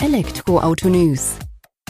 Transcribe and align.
Elektroauto 0.00 0.88
News. 0.88 1.36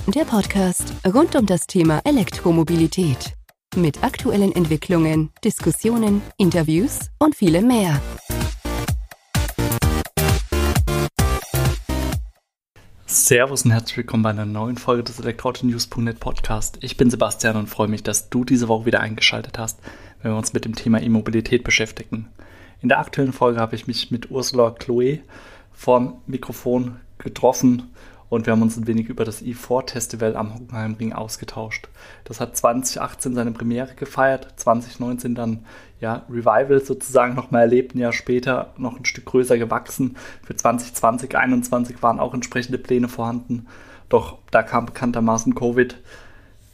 Der 0.06 0.25
Podcast 0.25 0.95
rund 1.07 1.37
um 1.37 1.45
das 1.45 1.67
Thema 1.67 2.00
Elektromobilität. 2.04 3.34
Mit 3.77 4.03
aktuellen 4.03 4.50
Entwicklungen, 4.53 5.29
Diskussionen, 5.45 6.22
Interviews 6.38 7.10
und 7.18 7.36
vielem 7.36 7.66
mehr. 7.66 8.00
Servus 13.05 13.66
und 13.66 13.73
herzlich 13.73 13.98
willkommen 13.98 14.22
bei 14.22 14.30
einer 14.30 14.46
neuen 14.46 14.79
Folge 14.79 15.04
des 15.04 15.20
Elektroauto-News.net 15.20 16.18
Podcast. 16.18 16.79
Ich 16.80 16.96
bin 16.96 17.11
Sebastian 17.11 17.56
und 17.56 17.66
freue 17.66 17.88
mich, 17.88 18.04
dass 18.04 18.30
du 18.30 18.43
diese 18.43 18.68
Woche 18.68 18.86
wieder 18.86 19.00
eingeschaltet 19.00 19.59
hast, 19.59 19.80
wenn 20.22 20.32
wir 20.32 20.38
uns 20.38 20.54
mit 20.54 20.64
dem 20.64 20.75
Thema 20.75 21.02
E-Mobilität 21.02 21.62
beschäftigen. 21.62 22.30
In 22.80 22.88
der 22.88 23.00
aktuellen 23.00 23.34
Folge 23.34 23.61
habe 23.61 23.77
ich 23.77 23.86
mich 23.86 24.11
mit 24.11 24.30
Ursula 24.30 24.70
Chloe 24.70 25.18
vorm 25.72 26.22
Mikrofon 26.27 27.00
getroffen 27.29 27.90
und 28.29 28.46
wir 28.46 28.52
haben 28.52 28.62
uns 28.62 28.77
ein 28.77 28.87
wenig 28.87 29.09
über 29.09 29.24
das 29.24 29.42
E4-Festival 29.42 30.36
am 30.36 30.55
Hockenheimring 30.55 31.12
ausgetauscht. 31.12 31.88
Das 32.24 32.41
hat 32.41 32.56
2018 32.56 33.34
seine 33.34 33.52
Premiere 33.52 33.95
gefeiert, 33.95 34.48
2019 34.56 35.34
dann 35.34 35.64
ja 36.00 36.24
Revival 36.28 36.84
sozusagen 36.84 37.34
nochmal 37.34 37.62
erlebt, 37.62 37.95
ein 37.95 37.98
Jahr 37.98 38.12
später 38.12 38.74
noch 38.77 38.98
ein 38.98 39.05
Stück 39.05 39.24
größer 39.27 39.56
gewachsen. 39.56 40.16
Für 40.42 40.55
2020, 40.55 41.30
2021 41.30 42.02
waren 42.02 42.20
auch 42.20 42.34
entsprechende 42.34 42.78
Pläne 42.78 43.09
vorhanden, 43.09 43.66
doch 44.08 44.38
da 44.50 44.62
kam 44.62 44.86
bekanntermaßen 44.86 45.55
Covid 45.55 45.97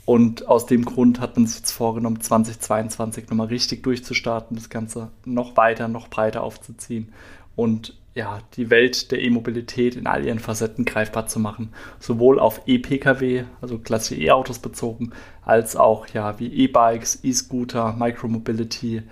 und 0.04 0.48
aus 0.48 0.66
dem 0.66 0.84
Grund 0.84 1.20
hat 1.20 1.36
man 1.36 1.46
sich 1.46 1.58
jetzt 1.58 1.72
vorgenommen, 1.72 2.20
2022 2.20 3.30
nochmal 3.30 3.46
richtig 3.46 3.82
durchzustarten, 3.84 4.56
das 4.56 4.68
Ganze 4.68 5.10
noch 5.24 5.56
weiter, 5.56 5.88
noch 5.88 6.08
breiter 6.08 6.42
aufzuziehen 6.42 7.12
und 7.56 7.96
ja, 8.14 8.38
die 8.56 8.70
Welt 8.70 9.10
der 9.10 9.20
E-Mobilität 9.20 9.96
in 9.96 10.06
all 10.06 10.24
ihren 10.24 10.38
Facetten 10.38 10.84
greifbar 10.84 11.26
zu 11.26 11.40
machen. 11.40 11.70
Sowohl 11.98 12.38
auf 12.38 12.62
E-Pkw, 12.66 13.44
also 13.60 13.78
klassische 13.78 14.20
E-Autos 14.20 14.60
bezogen, 14.60 15.10
als 15.44 15.74
auch 15.74 16.06
ja 16.08 16.38
wie 16.38 16.46
E-Bikes, 16.46 17.24
E-Scooter, 17.24 17.94
Micromobility, 17.98 19.02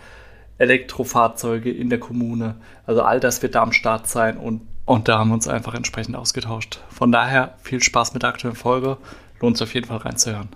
Elektrofahrzeuge 0.59 1.71
in 1.73 1.91
der 1.91 1.99
Kommune. 1.99 2.55
Also 2.87 3.03
all 3.03 3.19
das 3.19 3.43
wird 3.43 3.57
da 3.57 3.63
am 3.63 3.73
Start 3.73 4.07
sein 4.07 4.37
und, 4.37 4.63
und 4.85 5.09
da 5.09 5.19
haben 5.19 5.31
wir 5.31 5.35
uns 5.35 5.49
einfach 5.49 5.75
entsprechend 5.75 6.15
ausgetauscht. 6.15 6.81
Von 6.89 7.11
daher 7.11 7.57
viel 7.63 7.83
Spaß 7.83 8.15
mit 8.15 8.23
der 8.23 8.31
aktuellen 8.31 8.57
Folge. 8.57 8.99
Lohnt 9.41 9.59
sich 9.59 9.67
auf 9.67 9.75
jeden 9.75 9.89
Fall 9.89 9.99
reinzuhören. 9.99 10.51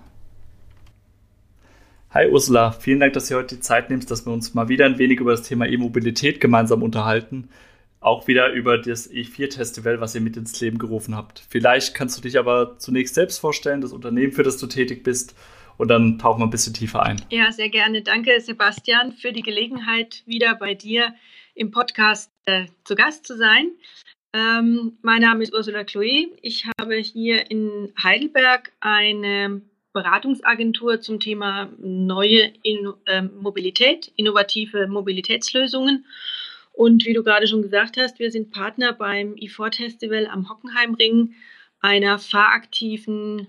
Hi 2.11 2.29
Ursula, 2.29 2.71
vielen 2.71 3.01
Dank, 3.01 3.11
dass 3.11 3.27
du 3.27 3.35
heute 3.35 3.55
die 3.55 3.61
Zeit 3.61 3.89
nimmst, 3.89 4.09
dass 4.09 4.25
wir 4.25 4.31
uns 4.31 4.53
mal 4.53 4.69
wieder 4.69 4.85
ein 4.85 4.97
wenig 4.97 5.19
über 5.19 5.31
das 5.31 5.43
Thema 5.43 5.67
E-Mobilität 5.67 6.39
gemeinsam 6.39 6.81
unterhalten 6.81 7.49
auch 7.99 8.27
wieder 8.27 8.51
über 8.51 8.77
das 8.77 9.11
E4-Festival, 9.11 9.99
was 9.99 10.15
ihr 10.15 10.21
mit 10.21 10.37
ins 10.37 10.59
Leben 10.61 10.77
gerufen 10.77 11.15
habt. 11.15 11.43
Vielleicht 11.49 11.95
kannst 11.95 12.17
du 12.17 12.21
dich 12.21 12.37
aber 12.37 12.77
zunächst 12.77 13.15
selbst 13.15 13.39
vorstellen, 13.39 13.81
das 13.81 13.91
Unternehmen, 13.91 14.33
für 14.33 14.43
das 14.43 14.57
du 14.57 14.67
tätig 14.67 15.03
bist, 15.03 15.35
und 15.77 15.89
dann 15.89 16.17
tauchen 16.17 16.41
wir 16.41 16.47
ein 16.47 16.49
bisschen 16.49 16.73
tiefer 16.73 17.03
ein. 17.03 17.21
Ja, 17.29 17.51
sehr 17.51 17.69
gerne. 17.69 18.01
Danke, 18.01 18.39
Sebastian, 18.41 19.13
für 19.13 19.31
die 19.31 19.43
Gelegenheit, 19.43 20.23
wieder 20.25 20.55
bei 20.55 20.73
dir 20.73 21.13
im 21.53 21.71
Podcast 21.71 22.31
äh, 22.45 22.65
zu 22.83 22.95
Gast 22.95 23.27
zu 23.27 23.37
sein. 23.37 23.71
Ähm, 24.33 24.97
mein 25.01 25.21
Name 25.21 25.43
ist 25.43 25.53
Ursula 25.53 25.83
Chloe. 25.83 26.29
Ich 26.41 26.65
habe 26.79 26.95
hier 26.95 27.49
in 27.49 27.93
Heidelberg 28.01 28.71
eine 28.79 29.61
Beratungsagentur 29.93 30.99
zum 31.01 31.19
Thema 31.19 31.71
neue 31.79 32.53
in 32.61 32.91
äh, 33.05 33.21
Mobilität, 33.21 34.11
innovative 34.15 34.87
Mobilitätslösungen 34.87 36.05
und 36.77 37.05
wie 37.05 37.13
du 37.13 37.23
gerade 37.23 37.47
schon 37.47 37.63
gesagt 37.63 37.97
hast, 37.97 38.19
wir 38.19 38.31
sind 38.31 38.51
Partner 38.51 38.93
beim 38.93 39.33
E4 39.33 40.27
am 40.27 40.47
Hockenheimring, 40.47 41.33
einer 41.79 42.19
fahraktiven 42.19 43.47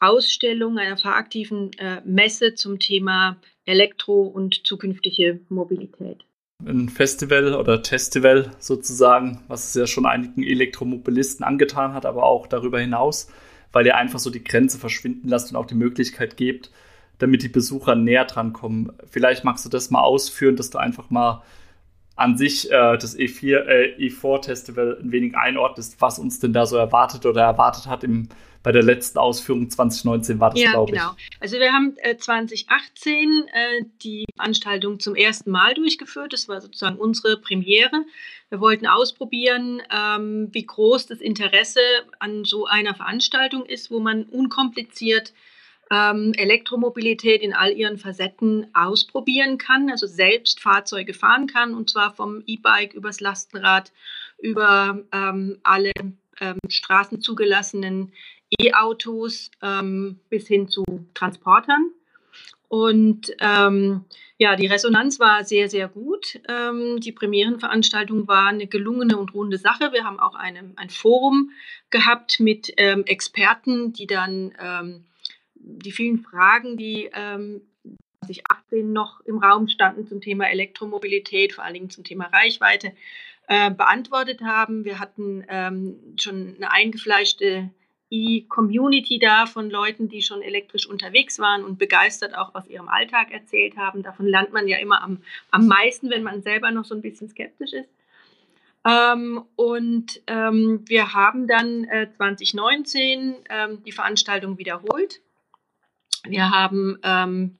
Ausstellung, 0.00 0.76
einer 0.76 0.96
fahraktiven 0.96 1.70
äh, 1.78 2.00
Messe 2.04 2.54
zum 2.54 2.80
Thema 2.80 3.36
Elektro- 3.66 4.26
und 4.26 4.66
zukünftige 4.66 5.40
Mobilität. 5.48 6.24
Ein 6.64 6.88
Festival 6.88 7.54
oder 7.54 7.84
Testival 7.84 8.50
sozusagen, 8.58 9.44
was 9.46 9.68
es 9.68 9.74
ja 9.74 9.86
schon 9.86 10.04
einigen 10.04 10.42
Elektromobilisten 10.42 11.44
angetan 11.44 11.94
hat, 11.94 12.04
aber 12.04 12.24
auch 12.24 12.48
darüber 12.48 12.80
hinaus, 12.80 13.30
weil 13.70 13.86
ihr 13.86 13.96
einfach 13.96 14.18
so 14.18 14.30
die 14.30 14.42
Grenze 14.42 14.78
verschwinden 14.78 15.28
lasst 15.28 15.52
und 15.52 15.56
auch 15.56 15.66
die 15.66 15.74
Möglichkeit 15.76 16.36
gebt, 16.36 16.72
damit 17.18 17.44
die 17.44 17.48
Besucher 17.48 17.94
näher 17.94 18.24
dran 18.24 18.52
kommen. 18.52 18.92
Vielleicht 19.08 19.44
magst 19.44 19.64
du 19.64 19.68
das 19.68 19.90
mal 19.90 20.02
ausführen, 20.02 20.56
dass 20.56 20.70
du 20.70 20.78
einfach 20.78 21.10
mal 21.10 21.44
an 22.16 22.38
sich 22.38 22.70
äh, 22.70 22.96
das 22.96 23.16
E4, 23.16 23.56
äh, 23.66 24.08
E4-Festival 24.08 24.98
ein 25.00 25.12
wenig 25.12 25.36
einordnest, 25.36 26.00
was 26.00 26.18
uns 26.18 26.40
denn 26.40 26.52
da 26.52 26.66
so 26.66 26.76
erwartet 26.76 27.26
oder 27.26 27.42
erwartet 27.42 27.86
hat 27.86 28.02
im, 28.04 28.28
bei 28.62 28.72
der 28.72 28.82
letzten 28.82 29.18
Ausführung 29.18 29.68
2019 29.68 30.40
war 30.40 30.50
das, 30.50 30.60
ja, 30.60 30.72
glaube 30.72 30.92
ich. 30.92 30.98
Genau. 30.98 31.14
Also 31.40 31.58
wir 31.58 31.72
haben 31.72 31.94
äh, 31.98 32.16
2018 32.16 33.44
äh, 33.52 33.84
die 34.02 34.24
Veranstaltung 34.34 34.98
zum 34.98 35.14
ersten 35.14 35.50
Mal 35.50 35.74
durchgeführt. 35.74 36.32
Das 36.32 36.48
war 36.48 36.60
sozusagen 36.60 36.96
unsere 36.96 37.36
Premiere. 37.36 38.06
Wir 38.48 38.60
wollten 38.60 38.86
ausprobieren, 38.86 39.82
ähm, 39.94 40.48
wie 40.52 40.64
groß 40.64 41.06
das 41.06 41.20
Interesse 41.20 41.80
an 42.18 42.44
so 42.44 42.66
einer 42.66 42.94
Veranstaltung 42.94 43.66
ist, 43.66 43.90
wo 43.90 44.00
man 44.00 44.24
unkompliziert 44.24 45.34
ähm, 45.90 46.32
Elektromobilität 46.36 47.42
in 47.42 47.54
all 47.54 47.72
ihren 47.72 47.98
Facetten 47.98 48.66
ausprobieren 48.74 49.58
kann, 49.58 49.90
also 49.90 50.06
selbst 50.06 50.60
Fahrzeuge 50.60 51.14
fahren 51.14 51.46
kann, 51.46 51.74
und 51.74 51.90
zwar 51.90 52.14
vom 52.14 52.42
E-Bike 52.46 52.94
übers 52.94 53.20
Lastenrad, 53.20 53.92
über 54.38 55.00
ähm, 55.12 55.58
alle 55.62 55.92
ähm, 56.40 56.58
straßenzugelassenen 56.68 58.12
E-Autos 58.60 59.50
ähm, 59.62 60.18
bis 60.28 60.46
hin 60.46 60.68
zu 60.68 60.84
Transportern. 61.14 61.90
Und 62.68 63.32
ähm, 63.38 64.04
ja, 64.38 64.56
die 64.56 64.66
Resonanz 64.66 65.20
war 65.20 65.44
sehr, 65.44 65.68
sehr 65.68 65.88
gut. 65.88 66.40
Ähm, 66.48 66.98
die 67.00 67.12
Premierenveranstaltung 67.12 68.26
war 68.26 68.48
eine 68.48 68.66
gelungene 68.66 69.16
und 69.16 69.34
runde 69.34 69.56
Sache. 69.56 69.92
Wir 69.92 70.04
haben 70.04 70.18
auch 70.18 70.34
eine, 70.34 70.72
ein 70.76 70.90
Forum 70.90 71.52
gehabt 71.90 72.40
mit 72.40 72.72
ähm, 72.76 73.04
Experten, 73.04 73.92
die 73.92 74.06
dann 74.06 74.52
ähm, 74.60 75.04
die 75.66 75.92
vielen 75.92 76.18
Fragen, 76.18 76.76
die 76.76 77.10
ähm, 77.12 77.60
2018 78.24 78.92
noch 78.92 79.20
im 79.20 79.38
Raum 79.38 79.68
standen 79.68 80.06
zum 80.06 80.20
Thema 80.20 80.48
Elektromobilität, 80.48 81.52
vor 81.52 81.64
allen 81.64 81.74
Dingen 81.74 81.90
zum 81.90 82.04
Thema 82.04 82.26
Reichweite, 82.26 82.92
äh, 83.48 83.70
beantwortet 83.70 84.42
haben. 84.42 84.84
Wir 84.84 84.98
hatten 84.98 85.44
ähm, 85.48 85.98
schon 86.18 86.54
eine 86.56 86.72
eingefleischte 86.72 87.70
E-Community 88.10 89.18
da 89.18 89.46
von 89.46 89.68
Leuten, 89.68 90.08
die 90.08 90.22
schon 90.22 90.40
elektrisch 90.40 90.86
unterwegs 90.86 91.40
waren 91.40 91.64
und 91.64 91.78
begeistert 91.78 92.36
auch 92.36 92.54
aus 92.54 92.68
ihrem 92.68 92.88
Alltag 92.88 93.32
erzählt 93.32 93.76
haben. 93.76 94.02
Davon 94.02 94.26
lernt 94.26 94.52
man 94.52 94.68
ja 94.68 94.78
immer 94.78 95.02
am, 95.02 95.18
am 95.50 95.66
meisten, 95.66 96.10
wenn 96.10 96.22
man 96.22 96.42
selber 96.42 96.70
noch 96.70 96.84
so 96.84 96.94
ein 96.94 97.02
bisschen 97.02 97.28
skeptisch 97.28 97.72
ist. 97.72 97.90
Ähm, 98.84 99.44
und 99.56 100.22
ähm, 100.28 100.84
wir 100.86 101.12
haben 101.12 101.48
dann 101.48 101.84
äh, 101.84 102.08
2019 102.16 103.34
ähm, 103.50 103.82
die 103.84 103.90
Veranstaltung 103.90 104.58
wiederholt 104.58 105.20
wir 106.28 106.50
haben 106.50 106.98
ähm, 107.02 107.58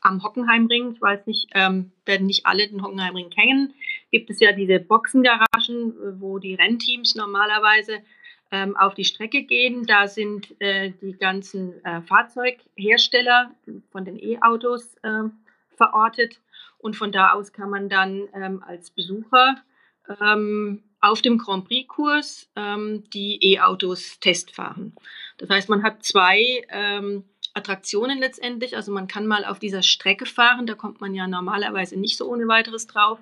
am 0.00 0.22
Hockenheimring, 0.22 0.92
ich 0.92 1.00
weiß 1.00 1.26
nicht, 1.26 1.48
ähm, 1.54 1.92
werden 2.04 2.26
nicht 2.26 2.46
alle 2.46 2.68
den 2.68 2.82
Hockenheimring 2.82 3.30
kennen, 3.30 3.74
gibt 4.10 4.30
es 4.30 4.40
ja 4.40 4.52
diese 4.52 4.78
Boxengaragen, 4.78 6.20
wo 6.20 6.38
die 6.38 6.54
Rennteams 6.54 7.14
normalerweise 7.14 8.00
ähm, 8.50 8.76
auf 8.76 8.94
die 8.94 9.04
Strecke 9.04 9.42
gehen. 9.42 9.86
Da 9.86 10.08
sind 10.08 10.54
äh, 10.60 10.92
die 11.02 11.12
ganzen 11.12 11.84
äh, 11.84 12.02
Fahrzeughersteller 12.02 13.50
von 13.90 14.04
den 14.04 14.18
E-Autos 14.18 14.94
äh, 15.02 15.24
verortet 15.76 16.40
und 16.78 16.96
von 16.96 17.12
da 17.12 17.32
aus 17.32 17.52
kann 17.52 17.70
man 17.70 17.88
dann 17.88 18.28
ähm, 18.34 18.62
als 18.66 18.90
Besucher 18.90 19.56
ähm, 20.20 20.82
auf 21.00 21.22
dem 21.22 21.38
Grand 21.38 21.66
Prix-Kurs 21.66 22.50
ähm, 22.56 23.04
die 23.10 23.38
E-Autos 23.52 24.18
testfahren. 24.20 24.94
Das 25.38 25.50
heißt, 25.50 25.68
man 25.68 25.82
hat 25.82 26.02
zwei 26.02 26.64
ähm, 26.70 27.24
Attraktionen 27.54 28.18
letztendlich. 28.18 28.76
Also 28.76 28.92
man 28.92 29.08
kann 29.08 29.26
mal 29.26 29.44
auf 29.44 29.58
dieser 29.58 29.82
Strecke 29.82 30.26
fahren, 30.26 30.66
da 30.66 30.74
kommt 30.74 31.00
man 31.00 31.14
ja 31.14 31.26
normalerweise 31.26 31.98
nicht 31.98 32.16
so 32.16 32.30
ohne 32.30 32.48
weiteres 32.48 32.86
drauf. 32.86 33.18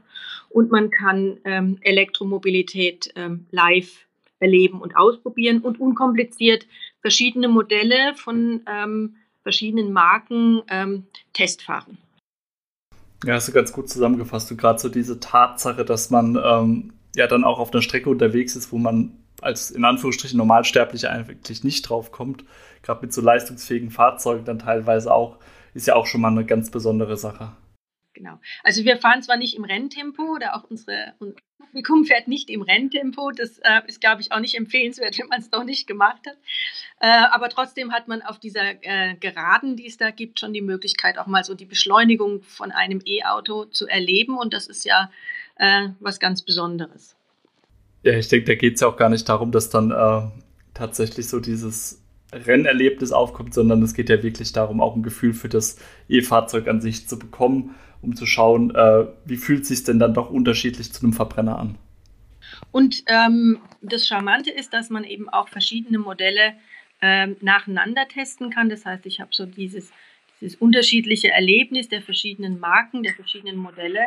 Und 0.48 0.70
man 0.70 0.90
kann 0.90 1.38
ähm, 1.44 1.78
Elektromobilität 1.80 3.12
ähm, 3.16 3.46
live 3.50 4.06
erleben 4.38 4.80
und 4.80 4.96
ausprobieren 4.96 5.60
und 5.60 5.80
unkompliziert 5.80 6.66
verschiedene 7.00 7.48
Modelle 7.48 8.14
von 8.14 8.62
ähm, 8.66 9.16
verschiedenen 9.42 9.92
Marken 9.92 10.62
ähm, 10.68 11.06
testfahren. 11.32 11.98
Ja, 13.24 13.34
hast 13.34 13.48
du 13.48 13.52
ganz 13.52 13.72
gut 13.72 13.88
zusammengefasst. 13.88 14.50
Du 14.50 14.56
gerade 14.56 14.78
so 14.78 14.88
diese 14.88 15.20
Tatsache, 15.20 15.84
dass 15.84 16.10
man 16.10 16.36
ähm, 16.42 16.92
ja 17.14 17.26
dann 17.26 17.44
auch 17.44 17.58
auf 17.58 17.72
einer 17.72 17.82
Strecke 17.82 18.10
unterwegs 18.10 18.56
ist, 18.56 18.72
wo 18.72 18.78
man 18.78 19.12
als 19.40 19.70
in 19.70 19.84
Anführungsstrichen 19.84 20.38
Normalsterblicher 20.38 21.10
eigentlich 21.10 21.64
nicht 21.64 21.82
drauf 21.82 22.10
kommt 22.12 22.44
gerade 22.86 23.02
mit 23.02 23.12
so 23.12 23.20
leistungsfähigen 23.20 23.90
Fahrzeugen 23.90 24.44
dann 24.44 24.58
teilweise 24.58 25.12
auch, 25.12 25.38
ist 25.74 25.86
ja 25.86 25.96
auch 25.96 26.06
schon 26.06 26.20
mal 26.20 26.30
eine 26.30 26.46
ganz 26.46 26.70
besondere 26.70 27.16
Sache. 27.16 27.52
genau. 28.14 28.38
Also 28.62 28.84
wir 28.84 28.96
fahren 28.96 29.22
zwar 29.22 29.36
nicht 29.36 29.56
im 29.56 29.64
Renntempo 29.64 30.22
oder 30.36 30.56
auch 30.56 30.64
unsere, 30.70 31.14
unser 31.18 31.36
Publikum 31.58 32.04
fährt 32.04 32.28
nicht 32.28 32.48
im 32.48 32.62
Renntempo. 32.62 33.30
Das 33.32 33.58
äh, 33.58 33.82
ist, 33.86 34.00
glaube 34.00 34.22
ich, 34.22 34.32
auch 34.32 34.38
nicht 34.38 34.54
empfehlenswert, 34.54 35.18
wenn 35.18 35.26
man 35.28 35.40
es 35.40 35.50
noch 35.50 35.64
nicht 35.64 35.86
gemacht 35.86 36.22
hat. 36.26 36.36
Äh, 37.00 37.26
aber 37.30 37.50
trotzdem 37.50 37.92
hat 37.92 38.08
man 38.08 38.22
auf 38.22 38.38
dieser 38.38 38.82
äh, 38.82 39.16
Geraden, 39.16 39.76
die 39.76 39.86
es 39.86 39.98
da 39.98 40.10
gibt, 40.10 40.40
schon 40.40 40.54
die 40.54 40.62
Möglichkeit, 40.62 41.18
auch 41.18 41.26
mal 41.26 41.44
so 41.44 41.54
die 41.54 41.66
Beschleunigung 41.66 42.42
von 42.42 42.72
einem 42.72 43.02
E-Auto 43.04 43.66
zu 43.66 43.86
erleben. 43.86 44.38
Und 44.38 44.54
das 44.54 44.68
ist 44.68 44.84
ja 44.84 45.10
äh, 45.56 45.88
was 46.00 46.20
ganz 46.20 46.42
Besonderes. 46.42 47.15
Ja, 48.06 48.16
ich 48.16 48.28
denke, 48.28 48.46
da 48.46 48.54
geht 48.54 48.76
es 48.76 48.82
ja 48.82 48.86
auch 48.86 48.96
gar 48.96 49.08
nicht 49.08 49.28
darum, 49.28 49.50
dass 49.50 49.68
dann 49.68 49.90
äh, 49.90 50.22
tatsächlich 50.74 51.26
so 51.26 51.40
dieses 51.40 52.04
Rennerlebnis 52.32 53.10
aufkommt, 53.10 53.52
sondern 53.52 53.82
es 53.82 53.94
geht 53.94 54.08
ja 54.08 54.22
wirklich 54.22 54.52
darum, 54.52 54.80
auch 54.80 54.94
ein 54.94 55.02
Gefühl 55.02 55.32
für 55.32 55.48
das 55.48 55.76
E-Fahrzeug 56.08 56.68
an 56.68 56.80
sich 56.80 57.08
zu 57.08 57.18
bekommen, 57.18 57.74
um 58.02 58.14
zu 58.14 58.24
schauen, 58.24 58.72
äh, 58.76 59.06
wie 59.24 59.36
fühlt 59.36 59.62
es 59.62 59.68
sich 59.68 59.82
denn 59.82 59.98
dann 59.98 60.14
doch 60.14 60.30
unterschiedlich 60.30 60.92
zu 60.92 61.02
einem 61.02 61.14
Verbrenner 61.14 61.58
an. 61.58 61.78
Und 62.70 63.02
ähm, 63.08 63.58
das 63.82 64.06
Charmante 64.06 64.52
ist, 64.52 64.72
dass 64.72 64.88
man 64.88 65.02
eben 65.02 65.28
auch 65.28 65.48
verschiedene 65.48 65.98
Modelle 65.98 66.52
ähm, 67.02 67.34
nacheinander 67.40 68.06
testen 68.06 68.50
kann. 68.50 68.68
Das 68.68 68.86
heißt, 68.86 69.04
ich 69.06 69.18
habe 69.18 69.30
so 69.32 69.46
dieses, 69.46 69.90
dieses 70.40 70.54
unterschiedliche 70.54 71.32
Erlebnis 71.32 71.88
der 71.88 72.02
verschiedenen 72.02 72.60
Marken, 72.60 73.02
der 73.02 73.14
verschiedenen 73.14 73.56
Modelle 73.56 74.06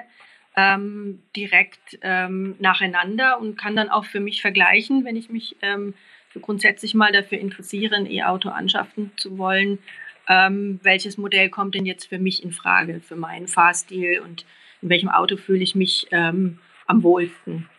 ähm, 0.60 1.20
direkt 1.36 2.00
ähm, 2.02 2.56
nacheinander 2.60 3.40
und 3.40 3.58
kann 3.58 3.76
dann 3.76 3.90
auch 3.90 4.06
für 4.06 4.20
mich 4.20 4.42
vergleichen, 4.42 5.06
wenn 5.06 5.16
ich 5.16 5.30
mich 5.30 5.56
ähm, 5.62 5.94
grundsätzlich 6.42 6.94
mal 6.94 7.12
dafür 7.12 7.40
interessiere, 7.40 7.96
ein 7.96 8.10
E-Auto 8.10 8.50
anschaffen 8.50 9.12
zu 9.16 9.38
wollen, 9.38 9.80
ähm, 10.28 10.80
welches 10.84 11.18
Modell 11.18 11.50
kommt 11.50 11.76
denn 11.76 11.86
jetzt 11.86 12.10
für 12.10 12.20
mich 12.20 12.44
in 12.44 12.52
Frage, 12.52 13.00
für 13.00 13.16
meinen 13.16 13.48
Fahrstil 13.48 14.20
und 14.20 14.46
in 14.82 14.90
welchem 14.90 15.10
Auto 15.10 15.38
fühle 15.38 15.64
ich 15.64 15.76
mich 15.76 16.08
ähm, 16.12 16.60
am 16.88 17.04
wohlsten. 17.04 17.70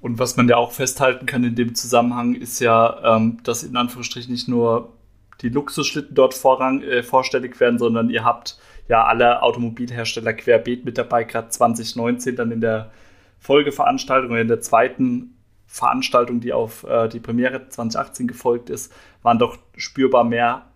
Und 0.00 0.18
was 0.18 0.36
man 0.36 0.48
ja 0.48 0.56
auch 0.56 0.72
festhalten 0.72 1.26
kann 1.26 1.42
in 1.44 1.54
dem 1.54 1.74
Zusammenhang, 1.74 2.34
ist 2.34 2.60
ja, 2.60 3.16
ähm, 3.16 3.38
dass 3.44 3.62
in 3.62 3.76
Anführungsstrichen 3.76 4.32
nicht 4.32 4.46
nur 4.46 4.95
die 5.42 5.48
Luxusschlitten 5.48 6.14
dort 6.14 6.34
vorrang, 6.34 6.82
äh, 6.82 7.02
vorstellig 7.02 7.58
werden, 7.60 7.78
sondern 7.78 8.10
ihr 8.10 8.24
habt 8.24 8.58
ja 8.88 9.04
alle 9.04 9.42
Automobilhersteller 9.42 10.32
querbeet 10.32 10.84
mit 10.84 10.98
dabei, 10.98 11.24
gerade 11.24 11.48
2019 11.48 12.36
dann 12.36 12.52
in 12.52 12.60
der 12.60 12.90
Folgeveranstaltung 13.38 14.30
oder 14.30 14.40
in 14.40 14.48
der 14.48 14.60
zweiten 14.60 15.36
Veranstaltung, 15.66 16.40
die 16.40 16.52
auf 16.52 16.84
äh, 16.84 17.08
die 17.08 17.20
Premiere 17.20 17.68
2018 17.68 18.28
gefolgt 18.28 18.70
ist, 18.70 18.92
waren 19.22 19.38
doch 19.38 19.58
spürbar 19.76 20.24
mehr 20.24 20.66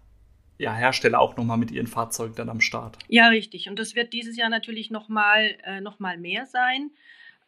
ja, 0.58 0.74
Hersteller 0.74 1.20
auch 1.20 1.36
nochmal 1.36 1.56
mit 1.56 1.70
ihren 1.70 1.86
Fahrzeugen 1.86 2.34
dann 2.34 2.50
am 2.50 2.60
Start. 2.60 2.98
Ja, 3.08 3.28
richtig. 3.28 3.68
Und 3.70 3.78
das 3.78 3.94
wird 3.94 4.12
dieses 4.12 4.36
Jahr 4.36 4.50
natürlich 4.50 4.90
nochmal 4.90 5.56
äh, 5.64 5.80
noch 5.80 5.98
mehr 5.98 6.44
sein. 6.46 6.90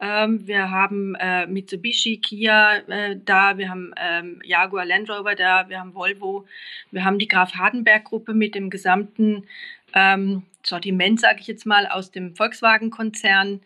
Ähm, 0.03 0.49
wir 0.49 0.69
haben 0.69 1.15
äh, 1.15 1.47
Mitsubishi, 1.47 2.17
Kia 2.17 2.79
äh, 2.89 3.17
da, 3.25 3.57
wir 3.57 3.71
haben 3.71 3.95
ähm, 3.97 4.43
Jaguar 4.45 4.85
Land 4.85 5.09
Rover 5.09 5.37
da, 5.37 5.69
wir 5.69 5.79
haben 5.79 5.95
Volvo, 5.95 6.45
wir 6.91 7.05
haben 7.05 7.21
die 7.21 7.29
Graf 7.29 7.55
Hardenberg 7.55 8.03
Gruppe 8.03 8.35
mit 8.35 8.57
dem 8.57 8.69
gesamten 8.69 9.45
ähm, 9.95 10.43
Sortiment, 10.65 11.21
sage 11.21 11.39
ich 11.39 11.47
jetzt 11.47 11.67
mal, 11.67 11.87
aus 11.87 12.11
dem 12.11 12.35
Volkswagen-Konzern. 12.35 13.61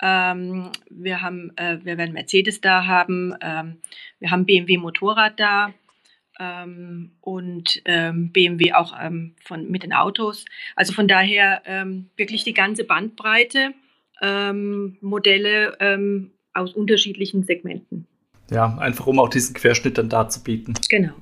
Ähm, 0.00 0.70
wir, 0.90 1.16
äh, 1.56 1.78
wir 1.82 1.98
werden 1.98 2.12
Mercedes 2.12 2.60
da 2.60 2.86
haben, 2.86 3.34
ähm, 3.40 3.78
wir 4.20 4.30
haben 4.30 4.46
BMW 4.46 4.76
Motorrad 4.76 5.40
da 5.40 5.74
ähm, 6.38 7.10
und 7.20 7.82
ähm, 7.84 8.30
BMW 8.30 8.74
auch 8.74 8.94
ähm, 9.02 9.34
von, 9.42 9.68
mit 9.68 9.82
den 9.82 9.92
Autos. 9.92 10.44
Also 10.76 10.92
von 10.92 11.08
daher 11.08 11.62
ähm, 11.64 12.10
wirklich 12.16 12.44
die 12.44 12.54
ganze 12.54 12.84
Bandbreite, 12.84 13.74
Modelle 14.22 16.28
aus 16.52 16.74
unterschiedlichen 16.74 17.44
Segmenten. 17.44 18.06
Ja, 18.50 18.76
einfach 18.78 19.06
um 19.06 19.18
auch 19.18 19.28
diesen 19.28 19.54
Querschnitt 19.54 19.96
dann 19.96 20.08
darzubieten. 20.08 20.74
Genau. 20.88 21.12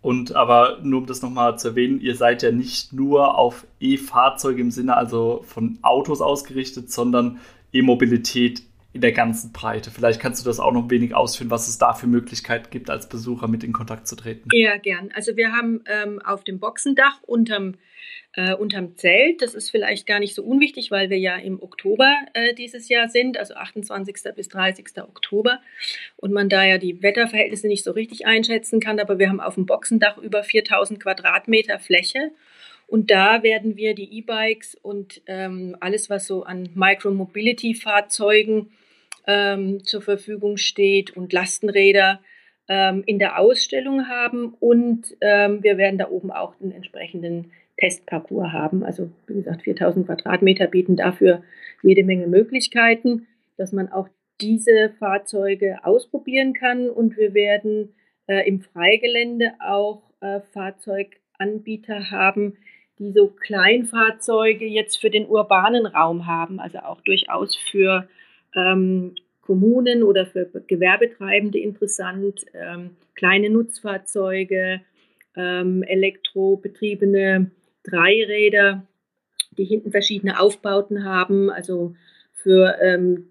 Und 0.00 0.34
aber 0.34 0.78
nur 0.82 1.00
um 1.00 1.06
das 1.06 1.22
nochmal 1.22 1.58
zu 1.58 1.68
erwähnen, 1.68 2.00
ihr 2.00 2.14
seid 2.14 2.42
ja 2.42 2.50
nicht 2.50 2.92
nur 2.92 3.36
auf 3.36 3.66
E-Fahrzeuge 3.80 4.60
im 4.60 4.70
Sinne 4.70 4.96
also 4.96 5.42
von 5.44 5.78
Autos 5.82 6.20
ausgerichtet, 6.20 6.90
sondern 6.90 7.38
E-Mobilität 7.72 8.62
in 8.98 9.02
der 9.02 9.12
ganzen 9.12 9.52
Breite. 9.52 9.92
Vielleicht 9.92 10.18
kannst 10.18 10.44
du 10.44 10.48
das 10.48 10.58
auch 10.58 10.72
noch 10.72 10.82
ein 10.82 10.90
wenig 10.90 11.14
ausführen, 11.14 11.52
was 11.52 11.68
es 11.68 11.78
da 11.78 11.94
für 11.94 12.08
Möglichkeiten 12.08 12.68
gibt, 12.68 12.90
als 12.90 13.08
Besucher 13.08 13.46
mit 13.46 13.62
in 13.62 13.72
Kontakt 13.72 14.08
zu 14.08 14.16
treten. 14.16 14.48
Ja, 14.52 14.76
gern. 14.76 15.10
Also 15.14 15.36
wir 15.36 15.52
haben 15.52 15.84
ähm, 15.86 16.20
auf 16.20 16.42
dem 16.42 16.58
Boxendach 16.58 17.22
unterm, 17.22 17.76
äh, 18.32 18.54
unterm 18.54 18.96
Zelt, 18.96 19.40
das 19.40 19.54
ist 19.54 19.70
vielleicht 19.70 20.04
gar 20.08 20.18
nicht 20.18 20.34
so 20.34 20.42
unwichtig, 20.42 20.90
weil 20.90 21.10
wir 21.10 21.18
ja 21.18 21.36
im 21.36 21.62
Oktober 21.62 22.12
äh, 22.34 22.54
dieses 22.54 22.88
Jahr 22.88 23.08
sind, 23.08 23.38
also 23.38 23.54
28. 23.54 24.34
bis 24.34 24.48
30. 24.48 25.00
Oktober 25.00 25.60
und 26.16 26.32
man 26.32 26.48
da 26.48 26.64
ja 26.64 26.78
die 26.78 27.00
Wetterverhältnisse 27.00 27.68
nicht 27.68 27.84
so 27.84 27.92
richtig 27.92 28.26
einschätzen 28.26 28.80
kann, 28.80 28.98
aber 28.98 29.20
wir 29.20 29.28
haben 29.28 29.40
auf 29.40 29.54
dem 29.54 29.66
Boxendach 29.66 30.18
über 30.18 30.42
4000 30.42 30.98
Quadratmeter 30.98 31.78
Fläche 31.78 32.32
und 32.88 33.12
da 33.12 33.44
werden 33.44 33.76
wir 33.76 33.94
die 33.94 34.18
E-Bikes 34.18 34.74
und 34.74 35.22
ähm, 35.26 35.76
alles, 35.78 36.10
was 36.10 36.26
so 36.26 36.42
an 36.42 36.70
Micromobility-Fahrzeugen 36.74 38.72
ähm, 39.28 39.84
zur 39.84 40.00
Verfügung 40.02 40.56
steht 40.56 41.16
und 41.16 41.32
Lastenräder 41.32 42.20
ähm, 42.66 43.04
in 43.06 43.18
der 43.20 43.38
Ausstellung 43.38 44.08
haben. 44.08 44.54
Und 44.58 45.16
ähm, 45.20 45.62
wir 45.62 45.76
werden 45.76 45.98
da 45.98 46.08
oben 46.08 46.32
auch 46.32 46.56
den 46.56 46.72
entsprechenden 46.72 47.52
Testparcours 47.76 48.52
haben. 48.52 48.82
Also 48.82 49.10
wie 49.26 49.34
gesagt, 49.34 49.62
4000 49.62 50.06
Quadratmeter 50.06 50.66
bieten 50.66 50.96
dafür 50.96 51.42
jede 51.82 52.02
Menge 52.02 52.26
Möglichkeiten, 52.26 53.28
dass 53.58 53.72
man 53.72 53.92
auch 53.92 54.08
diese 54.40 54.90
Fahrzeuge 54.98 55.84
ausprobieren 55.84 56.54
kann. 56.54 56.88
Und 56.88 57.16
wir 57.18 57.34
werden 57.34 57.94
äh, 58.26 58.48
im 58.48 58.62
Freigelände 58.62 59.52
auch 59.60 60.02
äh, 60.20 60.40
Fahrzeuganbieter 60.52 62.10
haben, 62.10 62.56
die 62.98 63.12
so 63.12 63.28
Kleinfahrzeuge 63.28 64.66
jetzt 64.66 64.96
für 64.96 65.10
den 65.10 65.26
urbanen 65.26 65.86
Raum 65.86 66.26
haben, 66.26 66.58
also 66.58 66.78
auch 66.78 67.00
durchaus 67.02 67.54
für 67.56 68.08
ähm, 68.54 69.14
Kommunen 69.40 70.02
oder 70.02 70.26
für 70.26 70.46
Gewerbetreibende 70.66 71.58
interessant, 71.58 72.44
ähm, 72.52 72.90
kleine 73.14 73.50
Nutzfahrzeuge, 73.50 74.80
ähm, 75.36 75.82
elektrobetriebene 75.82 77.50
Dreiräder, 77.82 78.86
die 79.56 79.64
hinten 79.64 79.90
verschiedene 79.90 80.38
Aufbauten 80.40 81.04
haben, 81.04 81.50
also 81.50 81.94
für, 82.34 82.76
ähm, 82.80 83.28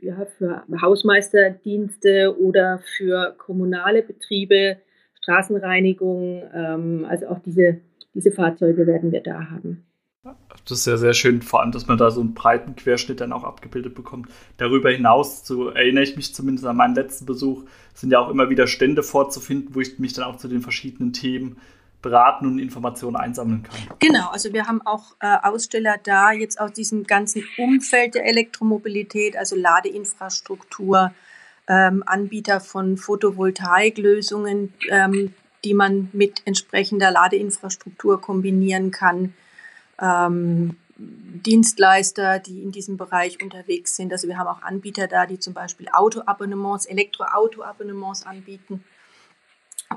ja, 0.00 0.26
für 0.38 0.64
Hausmeisterdienste 0.80 2.36
oder 2.40 2.80
für 2.96 3.34
kommunale 3.36 4.02
Betriebe, 4.02 4.78
Straßenreinigung, 5.20 6.42
ähm, 6.54 7.06
also 7.08 7.28
auch 7.28 7.40
diese 7.40 7.80
diese 8.18 8.32
Fahrzeuge 8.32 8.86
werden 8.86 9.12
wir 9.12 9.20
da 9.20 9.50
haben. 9.50 9.84
Das 10.68 10.80
ist 10.80 10.86
ja 10.86 10.98
sehr 10.98 11.14
schön, 11.14 11.40
vor 11.40 11.62
allem, 11.62 11.72
dass 11.72 11.86
man 11.86 11.96
da 11.96 12.10
so 12.10 12.20
einen 12.20 12.34
breiten 12.34 12.76
Querschnitt 12.76 13.20
dann 13.20 13.32
auch 13.32 13.44
abgebildet 13.44 13.94
bekommt. 13.94 14.28
Darüber 14.58 14.90
hinaus, 14.90 15.46
so 15.46 15.68
erinnere 15.68 16.04
ich 16.04 16.16
mich 16.16 16.34
zumindest 16.34 16.66
an 16.66 16.76
meinen 16.76 16.94
letzten 16.94 17.24
Besuch, 17.24 17.64
sind 17.94 18.10
ja 18.10 18.18
auch 18.18 18.28
immer 18.28 18.50
wieder 18.50 18.66
Stände 18.66 19.02
vorzufinden, 19.02 19.74
wo 19.74 19.80
ich 19.80 19.98
mich 19.98 20.12
dann 20.12 20.24
auch 20.24 20.36
zu 20.36 20.46
den 20.46 20.60
verschiedenen 20.60 21.12
Themen 21.12 21.58
beraten 22.02 22.46
und 22.46 22.58
Informationen 22.58 23.16
einsammeln 23.16 23.64
kann. 23.64 23.76
Genau, 23.98 24.28
also 24.28 24.52
wir 24.52 24.66
haben 24.66 24.82
auch 24.82 25.14
äh, 25.20 25.36
Aussteller 25.42 25.96
da 26.02 26.32
jetzt 26.32 26.60
aus 26.60 26.72
diesem 26.72 27.04
ganzen 27.04 27.44
Umfeld 27.56 28.14
der 28.14 28.26
Elektromobilität, 28.26 29.36
also 29.36 29.56
Ladeinfrastruktur, 29.56 31.12
ähm, 31.66 32.04
Anbieter 32.06 32.60
von 32.60 32.96
Photovoltaiklösungen, 32.96 34.72
ähm, 34.90 35.34
die 35.64 35.74
man 35.74 36.08
mit 36.12 36.42
entsprechender 36.44 37.10
Ladeinfrastruktur 37.10 38.20
kombinieren 38.20 38.90
kann. 38.90 39.34
Ähm, 40.00 40.76
Dienstleister, 40.98 42.40
die 42.40 42.62
in 42.62 42.72
diesem 42.72 42.96
Bereich 42.96 43.42
unterwegs 43.42 43.94
sind. 43.94 44.12
Also 44.12 44.26
wir 44.26 44.36
haben 44.36 44.48
auch 44.48 44.62
Anbieter 44.62 45.06
da, 45.06 45.26
die 45.26 45.38
zum 45.38 45.54
Beispiel 45.54 45.88
Autoabonnements, 45.92 46.86
Elektroautoabonnements 46.86 48.26
anbieten 48.26 48.82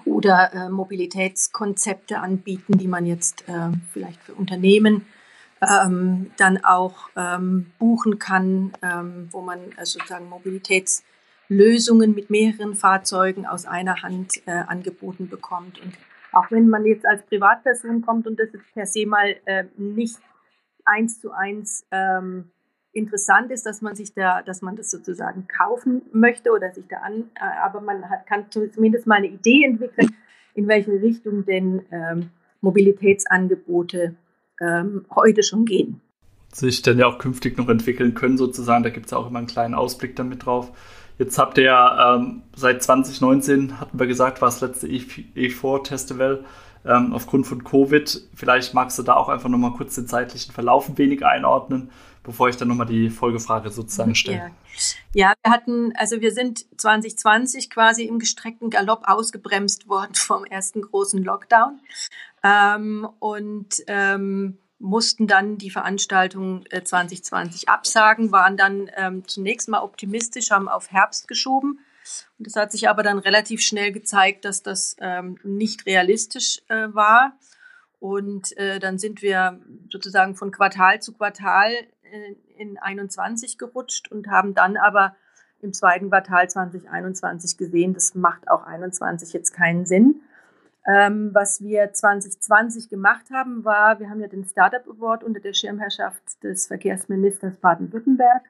oder 0.06 0.54
äh, 0.54 0.70
Mobilitätskonzepte 0.70 2.20
anbieten, 2.20 2.78
die 2.78 2.88
man 2.88 3.06
jetzt 3.06 3.48
äh, 3.50 3.72
vielleicht 3.92 4.22
für 4.22 4.36
Unternehmen 4.36 5.06
ähm, 5.62 6.32
dann 6.38 6.64
auch 6.64 7.10
ähm, 7.16 7.72
buchen 7.78 8.20
kann, 8.20 8.74
ähm, 8.82 9.28
wo 9.32 9.42
man 9.42 9.60
äh, 9.78 9.86
sozusagen 9.86 10.30
Mobilitäts 10.30 11.04
Lösungen 11.50 12.16
mit 12.16 12.30
mehreren 12.30 12.76
Fahrzeugen 12.76 13.46
aus 13.46 13.66
einer 13.66 14.02
Hand 14.02 14.42
äh, 14.48 14.52
angeboten 14.52 15.28
bekommt. 15.28 15.82
Und 15.82 15.94
auch 16.32 16.50
wenn 16.52 16.70
man 16.70 16.86
jetzt 16.86 17.06
als 17.06 17.24
Privatperson 17.24 18.02
kommt 18.02 18.28
und 18.28 18.40
das 18.40 18.50
per 18.74 18.86
se 18.86 19.06
mal 19.06 19.36
äh, 19.46 19.66
nicht 19.78 20.20
eins 20.86 21.20
zu 21.20 21.32
eins 21.32 21.86
ähm, 21.92 22.52
interessant 22.94 23.52
ist, 23.52 23.66
dass 23.66 23.82
man 23.82 23.96
sich 23.96 24.14
da, 24.14 24.42
dass 24.42 24.62
man 24.62 24.76
das 24.76 24.92
sozusagen 24.92 25.48
kaufen 25.48 26.02
möchte 26.12 26.52
oder 26.52 26.72
sich 26.72 26.86
da 26.90 26.98
an, 26.98 27.30
äh, 27.36 27.64
aber 27.64 27.82
man 27.82 28.10
hat, 28.10 28.28
kann 28.28 28.46
zumindest 28.50 29.08
mal 29.08 29.16
eine 29.16 29.28
Idee 29.28 29.64
entwickeln, 29.64 30.10
in 30.54 30.68
welche 30.68 30.92
Richtung 30.92 31.46
denn 31.46 31.82
ähm, 31.92 32.30
Mobilitätsangebote 32.62 34.16
ähm, 34.60 35.06
heute 35.16 35.44
schon 35.44 35.66
gehen. 35.66 36.02
sich 36.54 36.82
dann 36.82 37.00
ja 37.00 37.08
auch 37.08 37.18
künftig 37.18 37.58
noch 37.58 37.70
entwickeln 37.70 38.14
können, 38.14 38.38
sozusagen. 38.38 38.84
Da 38.84 38.90
gibt 38.90 39.06
es 39.06 39.12
ja 39.12 39.18
auch 39.18 39.30
immer 39.30 39.40
einen 39.40 39.48
kleinen 39.48 39.74
Ausblick 39.74 40.16
damit 40.16 40.46
drauf. 40.46 40.72
Jetzt 41.22 41.38
habt 41.38 41.60
ihr 41.60 41.66
ja 41.66 42.16
ähm, 42.16 42.42
seit 42.56 42.82
2019, 42.82 43.80
hatten 43.80 44.00
wir 44.00 44.08
gesagt, 44.08 44.42
war 44.42 44.48
das 44.48 44.60
letzte 44.60 44.88
E4-Festival 44.88 46.44
ähm, 46.84 47.14
aufgrund 47.14 47.46
von 47.46 47.64
Covid. 47.64 48.24
Vielleicht 48.34 48.74
magst 48.74 48.98
du 48.98 49.04
da 49.04 49.14
auch 49.18 49.30
einfach 49.30 49.48
nochmal 49.48 49.74
kurz 49.74 49.94
den 49.94 50.08
zeitlichen 50.08 50.52
Verlauf 50.52 50.90
ein 50.90 50.98
wenig 50.98 51.24
einordnen, 51.24 51.92
bevor 52.24 52.50
ich 52.50 52.58
dann 52.58 52.70
nochmal 52.70 52.88
die 52.88 53.12
Folgefrage 53.12 53.70
sozusagen 53.70 54.16
stelle. 54.16 54.52
Ja. 55.14 55.28
ja, 55.28 55.34
wir 55.44 55.52
hatten, 55.54 55.94
also 55.96 56.22
wir 56.22 56.32
sind 56.32 56.66
2020 56.76 57.70
quasi 57.70 58.06
im 58.06 58.18
gestreckten 58.18 58.72
Galopp 58.72 59.04
ausgebremst 59.04 59.88
worden 59.88 60.14
vom 60.16 60.44
ersten 60.46 60.82
großen 60.82 61.24
Lockdown. 61.24 61.82
Ähm, 62.44 63.08
und 63.20 63.76
ähm, 63.86 64.58
mussten 64.82 65.28
dann 65.28 65.58
die 65.58 65.70
Veranstaltung 65.70 66.66
2020 66.66 67.64
äh, 67.64 67.72
absagen, 67.72 68.32
waren 68.32 68.58
dann 68.58 68.90
ähm, 68.96 69.28
zunächst 69.28 69.70
mal 69.70 69.82
optimistisch, 69.82 70.52
haben 70.52 70.68
auf 70.68 70.92
Herbst 70.92 71.28
geschoben. 71.28 71.80
Und 72.40 72.48
es 72.48 72.56
hat 72.56 72.72
sich 72.72 72.90
aber 72.90 73.04
dann 73.04 73.20
relativ 73.20 73.62
schnell 73.62 73.92
gezeigt, 73.92 74.44
dass 74.44 74.64
das 74.64 74.96
ähm, 75.00 75.38
nicht 75.44 75.86
realistisch 75.86 76.62
äh, 76.68 76.88
war. 76.94 77.38
Und 78.00 78.58
äh, 78.58 78.80
dann 78.80 78.98
sind 78.98 79.22
wir 79.22 79.60
sozusagen 79.90 80.36
von 80.36 80.52
Quartal 80.52 81.02
zu 81.02 81.14
Quartal 81.14 81.72
äh, 81.72 82.36
in 82.58 82.80
21 82.80 83.60
gerutscht 83.60 84.12
und 84.12 84.28
haben 84.28 84.56
dann 84.56 84.78
aber 84.78 85.16
im 85.62 85.74
zweiten 85.74 86.10
Quartal 86.10 86.50
2021 86.50 87.58
gesehen, 87.58 87.94
das 87.94 88.16
macht 88.16 88.50
auch 88.50 88.64
21 88.64 89.32
jetzt 89.34 89.54
keinen 89.54 89.86
Sinn. 89.86 90.22
Ähm, 90.88 91.30
was 91.34 91.62
wir 91.62 91.94
2020 91.94 92.90
gemacht 92.90 93.30
haben, 93.32 93.64
war, 93.64 94.00
wir 94.00 94.10
haben 94.10 94.20
ja 94.20 94.28
den 94.28 94.46
Startup 94.46 94.88
Award 94.88 95.24
unter 95.24 95.40
der 95.40 95.54
Schirmherrschaft 95.54 96.44
des 96.44 96.68
Verkehrsministers 96.68 97.58
Baden-Württemberg. 97.58 98.44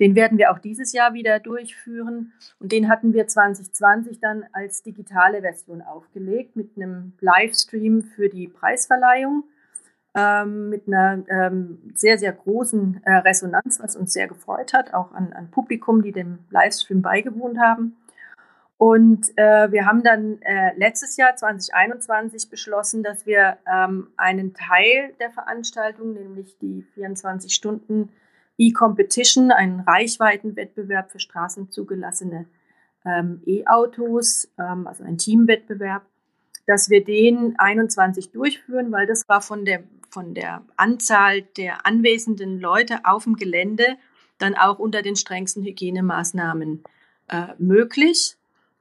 Den 0.00 0.16
werden 0.16 0.38
wir 0.38 0.50
auch 0.50 0.58
dieses 0.58 0.92
Jahr 0.92 1.14
wieder 1.14 1.38
durchführen. 1.38 2.32
Und 2.58 2.72
den 2.72 2.88
hatten 2.88 3.12
wir 3.12 3.28
2020 3.28 4.18
dann 4.18 4.44
als 4.52 4.82
digitale 4.82 5.42
Version 5.42 5.82
aufgelegt 5.82 6.56
mit 6.56 6.76
einem 6.76 7.12
Livestream 7.20 8.02
für 8.02 8.28
die 8.28 8.48
Preisverleihung, 8.48 9.44
ähm, 10.16 10.70
mit 10.70 10.88
einer 10.88 11.22
ähm, 11.28 11.92
sehr, 11.94 12.18
sehr 12.18 12.32
großen 12.32 13.00
äh, 13.04 13.12
Resonanz, 13.18 13.78
was 13.80 13.94
uns 13.94 14.12
sehr 14.12 14.26
gefreut 14.26 14.72
hat, 14.72 14.92
auch 14.92 15.12
an, 15.12 15.32
an 15.32 15.50
Publikum, 15.52 16.02
die 16.02 16.12
dem 16.12 16.40
Livestream 16.50 17.00
beigewohnt 17.00 17.58
haben. 17.58 17.96
Und 18.76 19.30
äh, 19.36 19.70
wir 19.70 19.86
haben 19.86 20.02
dann 20.02 20.42
äh, 20.42 20.76
letztes 20.76 21.16
Jahr 21.16 21.36
2021 21.36 22.50
beschlossen, 22.50 23.02
dass 23.02 23.24
wir 23.24 23.58
ähm, 23.72 24.08
einen 24.16 24.52
Teil 24.52 25.14
der 25.20 25.30
Veranstaltung, 25.30 26.12
nämlich 26.12 26.58
die 26.58 26.84
24 26.94 27.54
Stunden 27.54 28.10
E-Competition, 28.58 29.52
einen 29.52 29.80
Reichweitenwettbewerb 29.80 31.10
für 31.10 31.20
straßenzugelassene 31.20 32.46
ähm, 33.04 33.42
E-Autos, 33.46 34.48
ähm, 34.58 34.86
also 34.86 35.04
ein 35.04 35.18
Teamwettbewerb, 35.18 36.02
dass 36.66 36.90
wir 36.90 37.04
den 37.04 37.58
21 37.58 38.32
durchführen, 38.32 38.90
weil 38.90 39.06
das 39.06 39.28
war 39.28 39.40
von 39.40 39.64
der, 39.64 39.84
von 40.10 40.34
der 40.34 40.62
Anzahl 40.76 41.42
der 41.42 41.86
anwesenden 41.86 42.60
Leute 42.60 43.00
auf 43.04 43.24
dem 43.24 43.36
Gelände 43.36 43.96
dann 44.38 44.54
auch 44.54 44.78
unter 44.78 45.02
den 45.02 45.16
strengsten 45.16 45.62
Hygienemaßnahmen 45.62 46.82
äh, 47.28 47.46
möglich. 47.58 48.36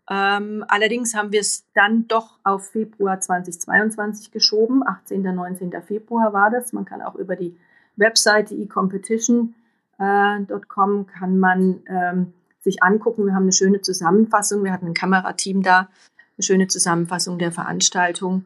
Ähm, 0.10 0.66
allerdings 0.68 1.16
haben 1.16 1.32
wir 1.32 1.40
es 1.40 1.66
dann 1.74 2.08
doch 2.08 2.38
auf 2.44 2.70
Februar 2.72 3.20
2022 3.22 4.32
geschoben. 4.32 4.86
18. 4.86 5.22
19. 5.22 5.72
Februar 5.82 6.34
war 6.34 6.52
das. 6.52 6.74
Man 6.74 6.86
kann 6.86 7.02
auch 7.02 7.16
über 7.16 7.36
die 7.36 7.58
Webseite 7.96 8.56
ecompetition.com 8.56 9.56
äh, 10.00 11.06
kann 11.06 11.40
man 11.40 11.84
ähm, 11.88 12.34
sich 12.60 12.84
angucken. 12.84 13.26
Wir 13.26 13.34
haben 13.36 13.44
eine 13.44 13.54
schöne 13.54 13.82
Zusammenfassung. 13.82 14.64
Wir 14.64 14.74
hatten 14.74 14.88
ein 14.88 14.94
Kamerateam 14.94 15.64
da, 15.64 15.90
eine 16.38 16.44
schöne 16.44 16.68
Zusammenfassung 16.68 17.40
der 17.40 17.52
Veranstaltung. 17.52 18.46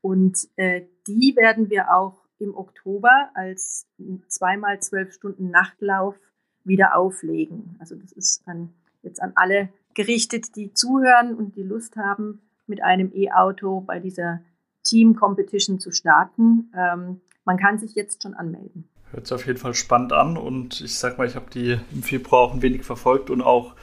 Und 0.00 0.48
äh, 0.56 0.82
die 1.06 1.34
werden 1.36 1.70
wir 1.70 1.94
auch 1.94 2.24
im 2.38 2.54
Oktober 2.56 3.30
als 3.34 3.86
zweimal 4.28 4.80
zwölf 4.80 5.12
Stunden 5.12 5.50
Nachtlauf 5.50 6.16
wieder 6.64 6.96
auflegen. 6.96 7.76
Also 7.78 7.96
das 7.96 8.12
ist 8.12 8.46
an, 8.46 8.72
jetzt 9.02 9.20
an 9.20 9.32
alle 9.34 9.70
gerichtet, 9.94 10.56
die 10.56 10.72
zuhören 10.72 11.34
und 11.34 11.56
die 11.56 11.62
Lust 11.62 11.96
haben, 11.96 12.40
mit 12.66 12.82
einem 12.82 13.10
E-Auto 13.14 13.80
bei 13.80 13.98
dieser 13.98 14.40
Team 14.84 15.16
Competition 15.16 15.80
zu 15.80 15.90
starten. 15.90 16.70
Ähm, 16.76 17.20
man 17.44 17.56
kann 17.56 17.78
sich 17.78 17.94
jetzt 17.94 18.22
schon 18.22 18.34
anmelden. 18.34 18.88
Hört 19.10 19.26
sich 19.26 19.34
auf 19.34 19.46
jeden 19.46 19.58
Fall 19.58 19.74
spannend 19.74 20.12
an 20.12 20.36
und 20.36 20.82
ich 20.82 20.98
sag 20.98 21.16
mal, 21.16 21.26
ich 21.26 21.34
habe 21.34 21.50
die 21.50 21.78
im 21.92 22.02
Februar 22.02 22.42
auch 22.42 22.54
ein 22.54 22.62
wenig 22.62 22.82
verfolgt 22.82 23.30
und 23.30 23.40
auch 23.40 23.74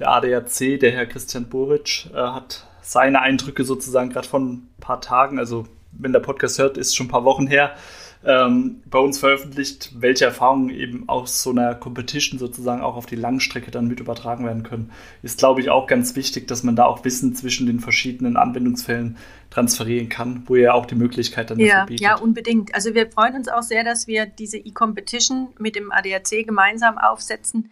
der 0.00 0.10
ADAC, 0.10 0.80
der 0.80 0.90
Herr 0.90 1.06
Christian 1.06 1.48
Boric, 1.48 2.10
äh, 2.12 2.16
hat 2.16 2.66
seine 2.82 3.20
Eindrücke 3.20 3.64
sozusagen 3.64 4.10
gerade 4.10 4.28
von 4.28 4.52
ein 4.52 4.68
paar 4.80 5.00
Tagen, 5.00 5.38
also 5.38 5.66
wenn 5.92 6.12
der 6.12 6.20
Podcast 6.20 6.58
hört, 6.58 6.76
ist 6.76 6.96
schon 6.96 7.06
ein 7.06 7.10
paar 7.10 7.24
Wochen 7.24 7.46
her, 7.46 7.76
ähm, 8.26 8.82
bei 8.86 8.98
uns 8.98 9.18
veröffentlicht, 9.18 9.92
welche 9.96 10.24
Erfahrungen 10.24 10.70
eben 10.70 11.08
aus 11.08 11.42
so 11.42 11.50
einer 11.50 11.74
Competition 11.74 12.38
sozusagen 12.38 12.80
auch 12.80 12.96
auf 12.96 13.06
die 13.06 13.16
Langstrecke 13.16 13.70
dann 13.70 13.86
mit 13.86 14.00
übertragen 14.00 14.46
werden 14.46 14.62
können. 14.62 14.90
Ist, 15.22 15.38
glaube 15.38 15.60
ich, 15.60 15.68
auch 15.68 15.86
ganz 15.86 16.16
wichtig, 16.16 16.48
dass 16.48 16.62
man 16.62 16.74
da 16.74 16.86
auch 16.86 17.04
Wissen 17.04 17.34
zwischen 17.34 17.66
den 17.66 17.80
verschiedenen 17.80 18.36
Anwendungsfällen 18.36 19.18
transferieren 19.50 20.08
kann, 20.08 20.42
wo 20.46 20.56
ihr 20.56 20.74
auch 20.74 20.86
die 20.86 20.94
Möglichkeit 20.94 21.50
dann 21.50 21.58
ja, 21.58 21.84
bietet. 21.84 22.00
Ja, 22.00 22.16
unbedingt. 22.16 22.74
Also 22.74 22.94
wir 22.94 23.10
freuen 23.10 23.36
uns 23.36 23.48
auch 23.48 23.62
sehr, 23.62 23.84
dass 23.84 24.06
wir 24.06 24.26
diese 24.26 24.56
E-Competition 24.56 25.48
mit 25.58 25.76
dem 25.76 25.92
ADAC 25.92 26.46
gemeinsam 26.46 26.98
aufsetzen 26.98 27.70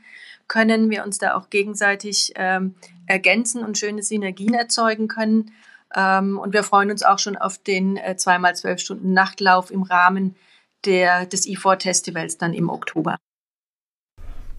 können, 0.49 0.91
wir 0.91 1.05
uns 1.05 1.19
da 1.19 1.35
auch 1.35 1.49
gegenseitig 1.49 2.33
ähm, 2.37 2.75
ergänzen 3.07 3.65
und 3.65 3.79
schöne 3.79 4.03
Synergien 4.03 4.55
erzeugen 4.55 5.09
können. 5.09 5.51
Ähm, 5.95 6.39
und 6.39 6.53
wir 6.53 6.63
freuen 6.63 6.91
uns 6.91 7.03
auch 7.03 7.19
schon 7.19 7.37
auf 7.37 7.59
den 7.59 7.97
äh, 7.97 8.17
zweimal 8.17 8.55
zwölf 8.57 8.81
Stunden 8.81 9.13
Nachtlauf 9.13 9.71
im 9.71 9.83
Rahmen 9.83 10.37
der, 10.85 11.27
des 11.27 11.47
E4-Festivals 11.47 12.39
dann 12.39 12.55
im 12.55 12.69
Oktober. 12.69 13.17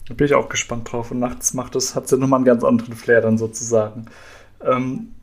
Da 0.08 0.14
bin 0.14 0.26
ich 0.26 0.34
auch 0.34 0.50
gespannt 0.50 0.92
drauf. 0.92 1.12
Und 1.12 1.20
nachts 1.20 1.54
macht 1.54 1.76
das, 1.76 1.96
hat 1.96 2.06
es 2.06 2.12
ja 2.12 2.18
nochmal 2.18 2.38
einen 2.38 2.46
ganz 2.46 2.64
anderen 2.64 2.96
Flair 2.96 3.22
dann 3.22 3.38
sozusagen. 3.38 4.06
Ähm, 4.62 5.14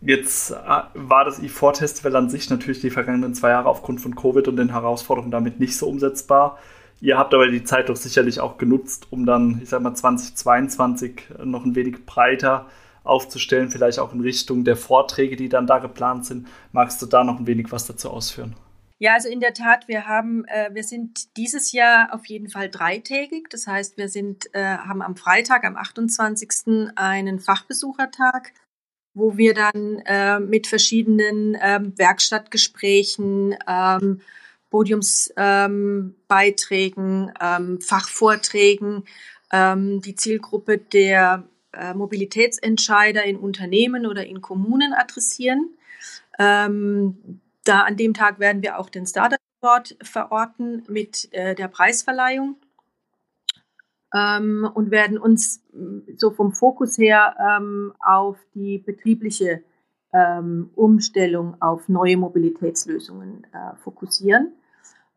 jetzt 0.00 0.50
äh, 0.50 0.82
war 0.94 1.24
das 1.24 1.40
E4-Festival 1.40 2.16
an 2.16 2.30
sich 2.30 2.50
natürlich 2.50 2.80
die 2.80 2.90
vergangenen 2.90 3.34
zwei 3.34 3.50
Jahre 3.50 3.68
aufgrund 3.68 4.00
von 4.00 4.14
Covid 4.14 4.48
und 4.48 4.56
den 4.56 4.70
Herausforderungen 4.70 5.30
damit 5.30 5.60
nicht 5.60 5.76
so 5.76 5.88
umsetzbar. 5.88 6.58
Ihr 7.00 7.18
habt 7.18 7.34
aber 7.34 7.48
die 7.48 7.64
Zeit 7.64 7.88
doch 7.88 7.96
sicherlich 7.96 8.40
auch 8.40 8.56
genutzt, 8.56 9.08
um 9.10 9.26
dann, 9.26 9.60
ich 9.62 9.68
sag 9.68 9.82
mal, 9.82 9.94
2022 9.94 11.22
noch 11.44 11.64
ein 11.64 11.74
wenig 11.74 12.06
breiter 12.06 12.66
aufzustellen, 13.04 13.70
vielleicht 13.70 13.98
auch 13.98 14.12
in 14.12 14.20
Richtung 14.20 14.64
der 14.64 14.76
Vorträge, 14.76 15.36
die 15.36 15.48
dann 15.48 15.66
da 15.66 15.78
geplant 15.78 16.26
sind. 16.26 16.48
Magst 16.72 17.00
du 17.00 17.06
da 17.06 17.22
noch 17.22 17.38
ein 17.38 17.46
wenig 17.46 17.70
was 17.70 17.86
dazu 17.86 18.10
ausführen? 18.10 18.56
Ja, 18.98 19.14
also 19.14 19.28
in 19.28 19.40
der 19.40 19.54
Tat, 19.54 19.88
wir 19.88 20.06
haben, 20.06 20.44
äh, 20.46 20.70
wir 20.72 20.84
sind 20.84 21.36
dieses 21.36 21.72
Jahr 21.72 22.14
auf 22.14 22.26
jeden 22.26 22.48
Fall 22.48 22.70
dreitägig. 22.70 23.48
Das 23.50 23.66
heißt, 23.66 23.98
wir 23.98 24.08
sind, 24.08 24.54
äh, 24.54 24.78
haben 24.78 25.02
am 25.02 25.16
Freitag, 25.16 25.64
am 25.64 25.76
28. 25.76 26.92
einen 26.94 27.40
Fachbesuchertag, 27.40 28.52
wo 29.12 29.36
wir 29.36 29.52
dann 29.52 29.98
äh, 30.06 30.38
mit 30.40 30.68
verschiedenen 30.68 31.58
ähm, 31.60 31.92
Werkstattgesprächen, 31.98 33.56
ähm, 33.66 34.20
Podiumsbeiträgen, 34.70 37.32
ähm, 37.40 37.80
Fachvorträgen 37.80 39.04
die 39.52 40.14
Zielgruppe 40.16 40.78
der 40.78 41.44
äh, 41.76 41.94
Mobilitätsentscheider 41.94 43.24
in 43.24 43.36
Unternehmen 43.36 44.06
oder 44.06 44.26
in 44.26 44.40
Kommunen 44.40 44.92
adressieren. 44.92 45.70
Ähm, 46.38 47.40
da 47.64 47.82
an 47.82 47.96
dem 47.96 48.14
Tag 48.14 48.38
werden 48.38 48.62
wir 48.62 48.78
auch 48.78 48.90
den 48.90 49.06
Startup 49.06 49.38
Award 49.60 49.96
verorten 50.02 50.84
mit 50.88 51.28
äh, 51.32 51.54
der 51.54 51.68
Preisverleihung 51.68 52.56
ähm, 54.14 54.68
und 54.74 54.90
werden 54.90 55.18
uns 55.18 55.62
mm, 55.72 56.16
so 56.16 56.30
vom 56.30 56.52
Fokus 56.52 56.98
her 56.98 57.34
ähm, 57.38 57.94
auf 58.00 58.38
die 58.54 58.78
betriebliche 58.78 59.62
ähm, 60.12 60.70
Umstellung 60.74 61.60
auf 61.60 61.88
neue 61.88 62.16
Mobilitätslösungen 62.16 63.46
äh, 63.52 63.76
fokussieren. 63.82 64.52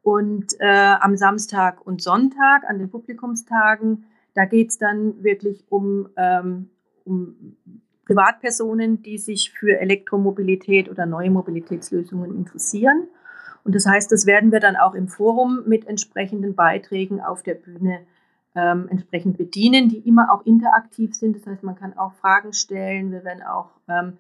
Und 0.02 0.54
äh, 0.60 0.96
am 1.00 1.18
Samstag 1.18 1.86
und 1.86 2.02
Sonntag, 2.02 2.64
an 2.68 2.80
den 2.80 2.90
Publikumstagen, 2.90 4.06
da 4.38 4.46
geht 4.46 4.70
es 4.70 4.78
dann 4.78 5.22
wirklich 5.24 5.66
um, 5.70 6.10
ähm, 6.16 6.70
um 7.06 7.58
Privatpersonen, 8.06 9.02
die 9.02 9.18
sich 9.18 9.52
für 9.52 9.80
Elektromobilität 9.80 10.92
oder 10.92 11.08
neue 11.08 11.32
Mobilitätslösungen 11.32 12.36
interessieren. 12.36 13.08
Und 13.64 13.74
das 13.74 13.88
heißt, 13.88 14.12
das 14.12 14.28
werden 14.28 14.52
wir 14.52 14.60
dann 14.60 14.76
auch 14.76 14.94
im 14.94 15.08
Forum 15.08 15.64
mit 15.66 15.88
entsprechenden 15.88 16.54
Beiträgen 16.54 17.20
auf 17.20 17.42
der 17.42 17.56
Bühne 17.56 18.02
ähm, 18.54 18.86
entsprechend 18.92 19.40
bedienen, 19.40 19.90
die 19.90 20.08
immer 20.08 20.32
auch 20.32 20.46
interaktiv 20.46 21.16
sind. 21.16 21.36
Das 21.36 21.48
heißt, 21.48 21.64
man 21.64 21.76
kann 21.76 21.98
auch 21.98 22.14
Fragen 22.14 22.54
stellen. 22.54 23.12
Wir 23.12 23.24
werden 23.24 23.42
auch 23.42 23.72
ähm, 23.90 24.20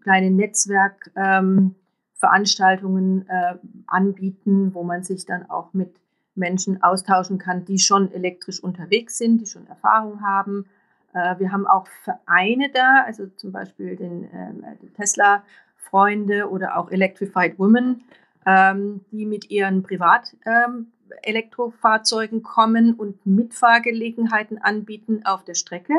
kleine 0.00 0.30
Netzwerkveranstaltungen 0.30 3.20
ähm, 3.20 3.26
äh, 3.28 3.56
anbieten, 3.86 4.72
wo 4.72 4.82
man 4.82 5.02
sich 5.02 5.26
dann 5.26 5.50
auch 5.50 5.74
mit 5.74 5.94
Menschen 6.38 6.82
austauschen 6.82 7.38
kann, 7.38 7.64
die 7.64 7.78
schon 7.78 8.12
elektrisch 8.12 8.62
unterwegs 8.62 9.16
sind, 9.18 9.38
die 9.38 9.46
schon 9.46 9.66
Erfahrung 9.66 10.20
haben. 10.22 10.66
Äh, 11.12 11.38
wir 11.38 11.52
haben 11.52 11.66
auch 11.66 11.86
Vereine 12.04 12.70
da, 12.72 13.02
also 13.04 13.26
zum 13.36 13.52
Beispiel 13.52 13.96
den, 13.96 14.28
ähm, 14.32 14.64
die 14.82 14.88
Tesla-Freunde 14.90 16.48
oder 16.48 16.78
auch 16.78 16.90
Electrified 16.90 17.58
Women, 17.58 18.04
ähm, 18.46 19.00
die 19.10 19.26
mit 19.26 19.50
ihren 19.50 19.82
Privat-Elektrofahrzeugen 19.82 22.38
ähm, 22.38 22.44
kommen 22.44 22.94
und 22.94 23.26
Mitfahrgelegenheiten 23.26 24.56
anbieten 24.58 25.22
auf 25.24 25.44
der 25.44 25.54
Strecke 25.54 25.94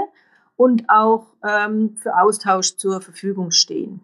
und 0.56 0.90
auch 0.90 1.28
für 1.42 2.20
Austausch 2.20 2.76
zur 2.76 3.00
Verfügung 3.00 3.52
stehen. 3.52 4.02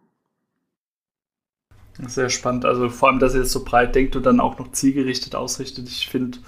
Sehr 1.99 2.29
spannend. 2.29 2.65
Also 2.65 2.89
vor 2.89 3.09
allem, 3.09 3.19
dass 3.19 3.35
ihr 3.35 3.41
es 3.41 3.51
so 3.51 3.63
breit 3.63 3.95
denkt 3.95 4.15
und 4.15 4.25
dann 4.25 4.39
auch 4.39 4.59
noch 4.59 4.71
zielgerichtet 4.71 5.35
ausrichtet. 5.35 5.87
Ich 5.87 6.07
finde, 6.09 6.39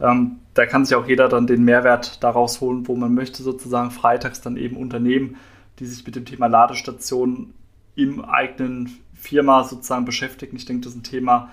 ähm, 0.00 0.38
da 0.54 0.66
kann 0.66 0.84
sich 0.84 0.96
auch 0.96 1.06
jeder 1.06 1.28
dann 1.28 1.46
den 1.46 1.64
Mehrwert 1.64 2.22
daraus 2.22 2.60
holen, 2.60 2.88
wo 2.88 2.96
man 2.96 3.14
möchte, 3.14 3.42
sozusagen 3.42 3.90
freitags 3.90 4.40
dann 4.40 4.56
eben 4.56 4.76
Unternehmen, 4.76 5.36
die 5.78 5.86
sich 5.86 6.04
mit 6.04 6.16
dem 6.16 6.24
Thema 6.24 6.46
Ladestationen 6.46 7.54
im 7.94 8.24
eigenen 8.24 8.90
Firma 9.14 9.64
sozusagen 9.64 10.04
beschäftigen. 10.04 10.56
Ich 10.56 10.64
denke, 10.64 10.84
das 10.84 10.92
ist 10.94 10.98
ein 10.98 11.04
Thema, 11.04 11.50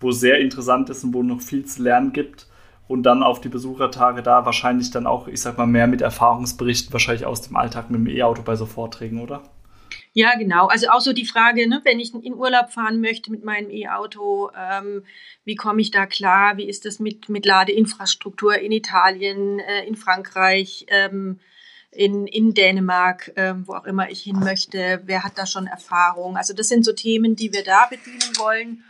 wo 0.00 0.12
sehr 0.12 0.38
interessant 0.40 0.90
ist 0.90 1.02
und 1.04 1.14
wo 1.14 1.22
noch 1.22 1.40
viel 1.40 1.64
zu 1.64 1.82
lernen 1.82 2.12
gibt. 2.12 2.46
Und 2.86 3.04
dann 3.04 3.22
auf 3.22 3.40
die 3.40 3.48
Besuchertage 3.48 4.22
da 4.22 4.44
wahrscheinlich 4.44 4.90
dann 4.90 5.06
auch, 5.06 5.26
ich 5.26 5.40
sag 5.40 5.56
mal, 5.56 5.66
mehr 5.66 5.86
mit 5.86 6.02
Erfahrungsberichten 6.02 6.92
wahrscheinlich 6.92 7.24
aus 7.24 7.40
dem 7.40 7.56
Alltag 7.56 7.90
mit 7.90 7.98
dem 7.98 8.06
E-Auto 8.06 8.42
bei 8.42 8.56
so 8.56 8.66
Vorträgen, 8.66 9.20
oder? 9.20 9.42
Ja, 10.16 10.36
genau. 10.36 10.68
Also 10.68 10.88
auch 10.90 11.00
so 11.00 11.12
die 11.12 11.26
Frage, 11.26 11.68
ne, 11.68 11.80
wenn 11.82 11.98
ich 11.98 12.14
in 12.14 12.34
Urlaub 12.34 12.70
fahren 12.70 13.00
möchte 13.00 13.32
mit 13.32 13.44
meinem 13.44 13.68
E-Auto, 13.68 14.48
ähm, 14.56 15.04
wie 15.44 15.56
komme 15.56 15.80
ich 15.80 15.90
da 15.90 16.06
klar? 16.06 16.56
Wie 16.56 16.68
ist 16.68 16.84
das 16.84 17.00
mit, 17.00 17.28
mit 17.28 17.44
Ladeinfrastruktur 17.44 18.56
in 18.56 18.70
Italien, 18.70 19.58
äh, 19.58 19.84
in 19.86 19.96
Frankreich, 19.96 20.86
ähm, 20.88 21.40
in, 21.90 22.28
in 22.28 22.54
Dänemark, 22.54 23.32
äh, 23.36 23.54
wo 23.64 23.74
auch 23.74 23.86
immer 23.86 24.08
ich 24.08 24.22
hin 24.22 24.38
möchte? 24.38 25.02
Wer 25.04 25.24
hat 25.24 25.36
da 25.36 25.46
schon 25.46 25.66
Erfahrung? 25.66 26.36
Also 26.36 26.54
das 26.54 26.68
sind 26.68 26.84
so 26.84 26.92
Themen, 26.92 27.34
die 27.34 27.52
wir 27.52 27.64
da 27.64 27.86
bedienen 27.90 28.38
wollen. 28.38 28.84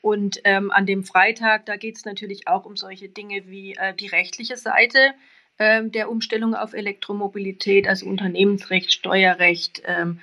Und 0.00 0.40
ähm, 0.44 0.70
an 0.70 0.86
dem 0.86 1.04
Freitag, 1.04 1.66
da 1.66 1.76
geht 1.76 1.96
es 1.96 2.06
natürlich 2.06 2.48
auch 2.48 2.64
um 2.64 2.78
solche 2.78 3.10
Dinge 3.10 3.42
wie 3.48 3.74
äh, 3.74 3.92
die 3.92 4.06
rechtliche 4.06 4.56
Seite 4.56 5.12
ähm, 5.58 5.92
der 5.92 6.10
Umstellung 6.10 6.54
auf 6.54 6.72
Elektromobilität, 6.72 7.86
also 7.86 8.06
Unternehmensrecht, 8.06 8.94
Steuerrecht, 8.94 9.82
ähm, 9.84 10.20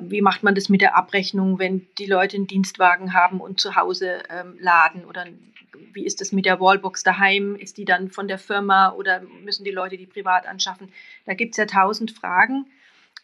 wie 0.00 0.22
macht 0.22 0.42
man 0.42 0.54
das 0.54 0.68
mit 0.68 0.80
der 0.80 0.96
Abrechnung, 0.96 1.58
wenn 1.58 1.86
die 1.98 2.06
Leute 2.06 2.36
einen 2.36 2.46
Dienstwagen 2.46 3.12
haben 3.12 3.40
und 3.40 3.60
zu 3.60 3.76
Hause 3.76 4.22
ähm, 4.30 4.56
laden? 4.58 5.04
Oder 5.04 5.26
wie 5.92 6.04
ist 6.04 6.20
das 6.20 6.32
mit 6.32 6.46
der 6.46 6.60
Wallbox 6.60 7.02
daheim? 7.02 7.56
Ist 7.56 7.76
die 7.76 7.84
dann 7.84 8.10
von 8.10 8.28
der 8.28 8.38
Firma 8.38 8.92
oder 8.92 9.20
müssen 9.42 9.64
die 9.64 9.70
Leute 9.70 9.96
die 9.96 10.06
privat 10.06 10.46
anschaffen? 10.46 10.88
Da 11.26 11.34
gibt 11.34 11.54
es 11.54 11.58
ja 11.58 11.66
tausend 11.66 12.12
Fragen. 12.12 12.66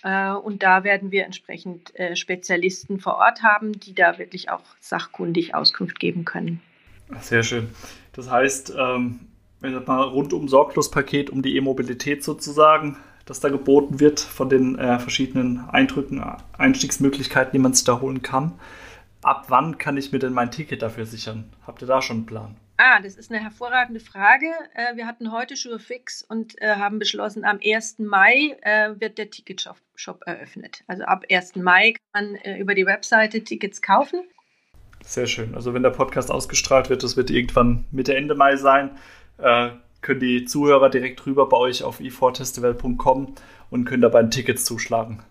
Äh, 0.02 0.32
und 0.32 0.62
da 0.62 0.84
werden 0.84 1.10
wir 1.10 1.24
entsprechend 1.24 1.94
äh, 1.98 2.16
Spezialisten 2.16 3.00
vor 3.00 3.16
Ort 3.16 3.42
haben, 3.42 3.78
die 3.78 3.94
da 3.94 4.18
wirklich 4.18 4.50
auch 4.50 4.62
sachkundig 4.80 5.54
Auskunft 5.54 5.98
geben 5.98 6.24
können. 6.24 6.60
Sehr 7.20 7.42
schön. 7.42 7.70
Das 8.12 8.30
heißt, 8.30 8.74
ähm, 8.78 9.20
mal 9.60 10.02
rundum 10.02 10.48
sorglos 10.48 10.90
Paket 10.90 11.30
um 11.30 11.42
die 11.42 11.56
E-Mobilität 11.56 12.24
sozusagen 12.24 12.96
das 13.30 13.38
da 13.38 13.48
geboten 13.48 14.00
wird 14.00 14.18
von 14.18 14.48
den 14.48 14.76
äh, 14.76 14.98
verschiedenen 14.98 15.60
Eindrücken, 15.70 16.20
Einstiegsmöglichkeiten, 16.58 17.52
die 17.52 17.60
man 17.60 17.72
sich 17.72 17.84
da 17.84 18.00
holen 18.00 18.22
kann. 18.22 18.58
Ab 19.22 19.44
wann 19.48 19.78
kann 19.78 19.96
ich 19.96 20.10
mir 20.10 20.18
denn 20.18 20.32
mein 20.32 20.50
Ticket 20.50 20.82
dafür 20.82 21.06
sichern? 21.06 21.52
Habt 21.64 21.80
ihr 21.80 21.86
da 21.86 22.02
schon 22.02 22.18
einen 22.18 22.26
Plan? 22.26 22.56
Ah, 22.76 23.00
das 23.00 23.14
ist 23.14 23.30
eine 23.30 23.40
hervorragende 23.40 24.00
Frage. 24.00 24.46
Äh, 24.74 24.96
wir 24.96 25.06
hatten 25.06 25.30
heute 25.30 25.56
Schuhe 25.56 25.78
fix 25.78 26.24
und 26.28 26.60
äh, 26.60 26.74
haben 26.74 26.98
beschlossen, 26.98 27.44
am 27.44 27.60
1. 27.64 28.00
Mai 28.00 28.56
äh, 28.62 28.98
wird 28.98 29.16
der 29.16 29.30
Ticketshop 29.30 29.76
eröffnet. 30.26 30.82
Also 30.88 31.04
ab 31.04 31.24
1. 31.30 31.54
Mai 31.56 31.92
kann 32.12 32.32
man 32.32 32.56
über 32.58 32.74
die 32.74 32.86
Webseite 32.86 33.44
Tickets 33.44 33.80
kaufen. 33.80 34.22
Sehr 35.04 35.28
schön. 35.28 35.54
Also 35.54 35.72
wenn 35.72 35.84
der 35.84 35.90
Podcast 35.90 36.32
ausgestrahlt 36.32 36.90
wird, 36.90 37.04
das 37.04 37.16
wird 37.16 37.30
irgendwann 37.30 37.84
Mitte, 37.92 38.16
Ende 38.16 38.34
Mai 38.34 38.56
sein, 38.56 38.90
können 40.02 40.20
die 40.20 40.44
Zuhörer 40.44 40.90
direkt 40.90 41.26
rüber 41.26 41.48
bei 41.48 41.56
euch 41.56 41.82
auf 41.82 42.00
e4festival.com 42.00 43.34
und 43.70 43.84
können 43.84 44.02
dabei 44.02 44.20
ein 44.20 44.30
Tickets 44.30 44.64
zuschlagen. 44.64 45.22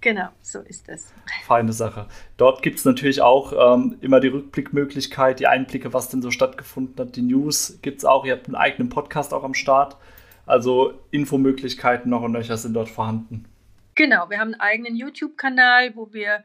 Genau, 0.00 0.28
so 0.42 0.60
ist 0.60 0.88
es. 0.90 1.14
Feine 1.46 1.72
Sache. 1.72 2.06
Dort 2.36 2.62
gibt 2.62 2.78
es 2.78 2.84
natürlich 2.84 3.22
auch 3.22 3.74
ähm, 3.74 3.96
immer 4.02 4.20
die 4.20 4.28
Rückblickmöglichkeit, 4.28 5.40
die 5.40 5.46
Einblicke, 5.46 5.94
was 5.94 6.10
denn 6.10 6.20
so 6.20 6.30
stattgefunden 6.30 6.94
hat. 6.98 7.16
Die 7.16 7.22
News 7.22 7.78
gibt 7.80 7.98
es 7.98 8.04
auch. 8.04 8.26
Ihr 8.26 8.34
habt 8.34 8.46
einen 8.46 8.54
eigenen 8.54 8.90
Podcast 8.90 9.32
auch 9.32 9.44
am 9.44 9.54
Start. 9.54 9.96
Also 10.44 10.92
Infomöglichkeiten 11.10 12.10
noch 12.10 12.20
und 12.20 12.32
nöcher 12.32 12.58
sind 12.58 12.74
dort 12.74 12.90
vorhanden. 12.90 13.46
Genau, 13.94 14.28
wir 14.28 14.40
haben 14.40 14.52
einen 14.52 14.60
eigenen 14.60 14.94
YouTube-Kanal, 14.94 15.96
wo 15.96 16.12
wir 16.12 16.44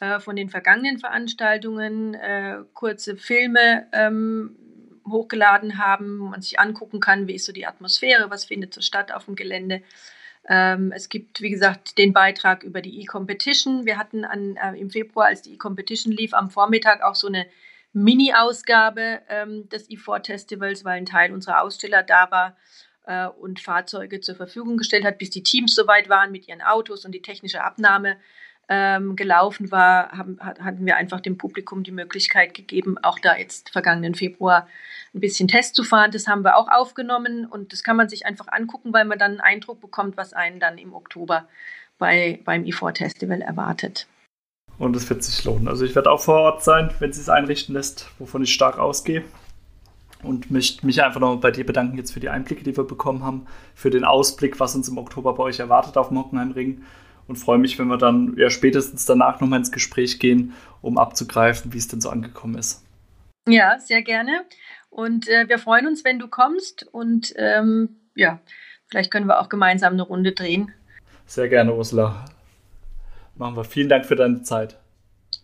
äh, 0.00 0.20
von 0.20 0.36
den 0.36 0.50
vergangenen 0.50 0.98
Veranstaltungen 0.98 2.12
äh, 2.12 2.58
kurze 2.74 3.16
Filme 3.16 3.86
ähm, 3.92 4.54
hochgeladen 5.10 5.78
haben, 5.78 6.18
man 6.18 6.42
sich 6.42 6.58
angucken 6.58 7.00
kann, 7.00 7.26
wie 7.26 7.34
ist 7.34 7.44
so 7.44 7.52
die 7.52 7.66
Atmosphäre, 7.66 8.30
was 8.30 8.44
findet 8.44 8.74
so 8.74 8.80
statt 8.80 9.12
auf 9.12 9.26
dem 9.26 9.36
Gelände. 9.36 9.82
Ähm, 10.48 10.92
es 10.92 11.08
gibt, 11.08 11.40
wie 11.40 11.50
gesagt, 11.50 11.98
den 11.98 12.12
Beitrag 12.12 12.62
über 12.62 12.80
die 12.80 13.02
E-Competition. 13.02 13.84
Wir 13.84 13.98
hatten 13.98 14.24
an, 14.24 14.56
äh, 14.56 14.78
im 14.78 14.90
Februar, 14.90 15.26
als 15.26 15.42
die 15.42 15.54
E-Competition 15.54 16.12
lief, 16.12 16.32
am 16.32 16.50
Vormittag 16.50 17.02
auch 17.02 17.14
so 17.14 17.26
eine 17.26 17.46
Mini-Ausgabe 17.92 19.20
ähm, 19.28 19.68
des 19.68 19.90
E4-Festivals, 19.90 20.84
weil 20.84 20.98
ein 20.98 21.06
Teil 21.06 21.32
unserer 21.32 21.62
Aussteller 21.62 22.02
da 22.02 22.30
war 22.30 22.56
äh, 23.06 23.26
und 23.26 23.60
Fahrzeuge 23.60 24.20
zur 24.20 24.36
Verfügung 24.36 24.76
gestellt 24.76 25.04
hat, 25.04 25.18
bis 25.18 25.30
die 25.30 25.42
Teams 25.42 25.74
soweit 25.74 26.08
waren 26.08 26.30
mit 26.30 26.48
ihren 26.48 26.62
Autos 26.62 27.04
und 27.04 27.12
die 27.12 27.22
technische 27.22 27.62
Abnahme 27.62 28.16
ähm, 28.68 29.16
gelaufen 29.16 29.70
war, 29.70 30.12
haben, 30.12 30.38
hatten 30.40 30.84
wir 30.84 30.96
einfach 30.96 31.20
dem 31.20 31.38
Publikum 31.38 31.82
die 31.82 31.90
Möglichkeit 31.90 32.52
gegeben, 32.54 32.96
auch 33.02 33.18
da 33.18 33.36
jetzt 33.36 33.70
vergangenen 33.70 34.14
Februar 34.14 34.68
ein 35.14 35.20
bisschen 35.20 35.48
Test 35.48 35.74
zu 35.74 35.84
fahren. 35.84 36.10
Das 36.10 36.26
haben 36.26 36.44
wir 36.44 36.56
auch 36.56 36.68
aufgenommen 36.68 37.46
und 37.46 37.72
das 37.72 37.82
kann 37.82 37.96
man 37.96 38.08
sich 38.08 38.26
einfach 38.26 38.48
angucken, 38.48 38.92
weil 38.92 39.06
man 39.06 39.18
dann 39.18 39.32
einen 39.32 39.40
Eindruck 39.40 39.80
bekommt, 39.80 40.16
was 40.16 40.34
einen 40.34 40.60
dann 40.60 40.76
im 40.76 40.92
Oktober 40.92 41.48
bei, 41.98 42.40
beim 42.44 42.64
E4 42.64 42.98
Festival 42.98 43.40
erwartet. 43.40 44.06
Und 44.78 44.94
es 44.94 45.08
wird 45.08 45.24
sich 45.24 45.44
lohnen. 45.44 45.66
Also 45.66 45.84
ich 45.84 45.94
werde 45.94 46.10
auch 46.10 46.20
vor 46.20 46.40
Ort 46.40 46.62
sein, 46.62 46.92
wenn 46.98 47.10
es 47.10 47.16
sich 47.16 47.28
einrichten 47.28 47.74
lässt, 47.74 48.10
wovon 48.18 48.42
ich 48.42 48.52
stark 48.52 48.78
ausgehe. 48.78 49.24
Und 50.22 50.50
möchte 50.50 50.84
mich 50.84 51.02
einfach 51.02 51.20
noch 51.20 51.36
bei 51.36 51.50
dir 51.50 51.64
bedanken 51.64 51.96
jetzt 51.96 52.12
für 52.12 52.20
die 52.20 52.28
Einblicke, 52.28 52.64
die 52.64 52.76
wir 52.76 52.84
bekommen 52.84 53.22
haben, 53.24 53.46
für 53.74 53.90
den 53.90 54.04
Ausblick, 54.04 54.60
was 54.60 54.74
uns 54.74 54.88
im 54.88 54.98
Oktober 54.98 55.34
bei 55.34 55.44
euch 55.44 55.60
erwartet 55.60 55.96
auf 55.96 56.08
dem 56.08 56.18
Hockenheimring 56.18 56.82
und 57.28 57.36
freue 57.36 57.58
mich, 57.58 57.78
wenn 57.78 57.86
wir 57.88 57.98
dann 57.98 58.34
ja 58.36 58.50
spätestens 58.50 59.06
danach 59.06 59.40
nochmal 59.40 59.60
ins 59.60 59.70
Gespräch 59.70 60.18
gehen, 60.18 60.54
um 60.80 60.98
abzugreifen, 60.98 61.72
wie 61.72 61.78
es 61.78 61.86
denn 61.86 62.00
so 62.00 62.10
angekommen 62.10 62.56
ist. 62.56 62.84
Ja, 63.46 63.78
sehr 63.78 64.02
gerne. 64.02 64.44
Und 64.90 65.28
äh, 65.28 65.48
wir 65.48 65.58
freuen 65.58 65.86
uns, 65.86 66.04
wenn 66.04 66.18
du 66.18 66.28
kommst 66.28 66.86
und 66.90 67.34
ähm, 67.36 67.96
ja, 68.14 68.40
vielleicht 68.88 69.10
können 69.10 69.26
wir 69.26 69.40
auch 69.40 69.48
gemeinsam 69.48 69.92
eine 69.92 70.02
Runde 70.02 70.32
drehen. 70.32 70.72
Sehr 71.26 71.48
gerne, 71.48 71.74
Ursula. 71.74 72.24
Machen 73.36 73.56
wir. 73.56 73.64
Vielen 73.64 73.88
Dank 73.88 74.06
für 74.06 74.16
deine 74.16 74.42
Zeit. 74.42 74.78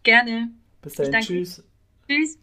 Gerne. 0.03 0.49
Bis 0.83 0.95
dahin. 0.95 1.21
Tschüss. 1.21 1.63
Tschüss. 2.09 2.39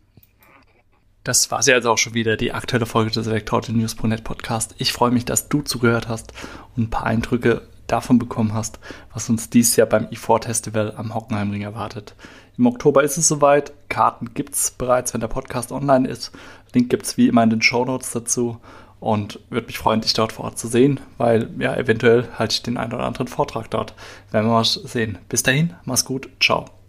Das 1.24 1.52
war 1.52 1.62
sie 1.62 1.74
also 1.74 1.92
auch 1.92 1.98
schon 2.00 2.16
wieder, 2.16 2.38
die 2.38 2.52
aktuelle 2.52 2.88
Folge 2.88 3.12
des 3.12 3.28
Elektroauto-News.net 3.28 4.24
Podcast. 4.24 4.74
Ich 4.80 4.92
freue 4.92 5.12
mich, 5.12 5.26
dass 5.26 5.50
du 5.50 5.62
zugehört 5.62 6.08
hast 6.08 6.34
und 6.76 6.84
ein 6.84 6.90
paar 6.90 7.06
Eindrücke 7.06 7.68
davon 7.92 8.20
bekommen 8.20 8.54
hast, 8.54 8.80
was 9.14 9.30
uns 9.30 9.50
dieses 9.50 9.76
Jahr 9.76 9.88
beim 9.88 10.06
E4 10.06 10.46
Festival 10.46 10.94
am 10.96 11.14
Hockenheimring 11.14 11.62
erwartet. 11.62 12.16
Im 12.58 12.68
Oktober 12.68 13.04
ist 13.04 13.18
es 13.18 13.28
soweit. 13.28 13.74
Karten 13.90 14.34
gibt 14.34 14.56
es 14.56 14.72
bereits, 14.72 15.14
wenn 15.14 15.22
der 15.22 15.28
Podcast 15.28 15.72
online 15.72 16.08
ist. 16.08 16.32
Link 16.74 16.90
gibt 16.90 17.06
es 17.06 17.18
wie 17.18 17.28
immer 17.28 17.44
in 17.44 17.50
den 17.50 17.62
Show 17.62 17.86
Notes 17.86 18.12
dazu. 18.12 18.60
Und 19.00 19.40
würde 19.50 19.66
mich 19.66 19.80
freuen, 19.80 20.02
dich 20.02 20.14
dort 20.14 20.32
vor 20.32 20.46
Ort 20.46 20.60
zu 20.60 20.68
sehen, 20.68 21.00
weil 21.18 21.50
ja, 21.58 21.76
eventuell 21.76 22.28
halte 22.38 22.54
ich 22.54 22.62
den 22.62 22.78
einen 22.78 22.94
oder 22.94 23.06
anderen 23.06 23.28
Vortrag 23.28 23.72
dort. 23.72 23.96
Werden 24.30 24.46
wir 24.46 24.54
mal 24.54 24.64
sehen. 24.64 25.18
Bis 25.28 25.42
dahin, 25.42 25.74
mach's 25.86 26.06
gut, 26.06 26.30
ciao. 26.40 26.81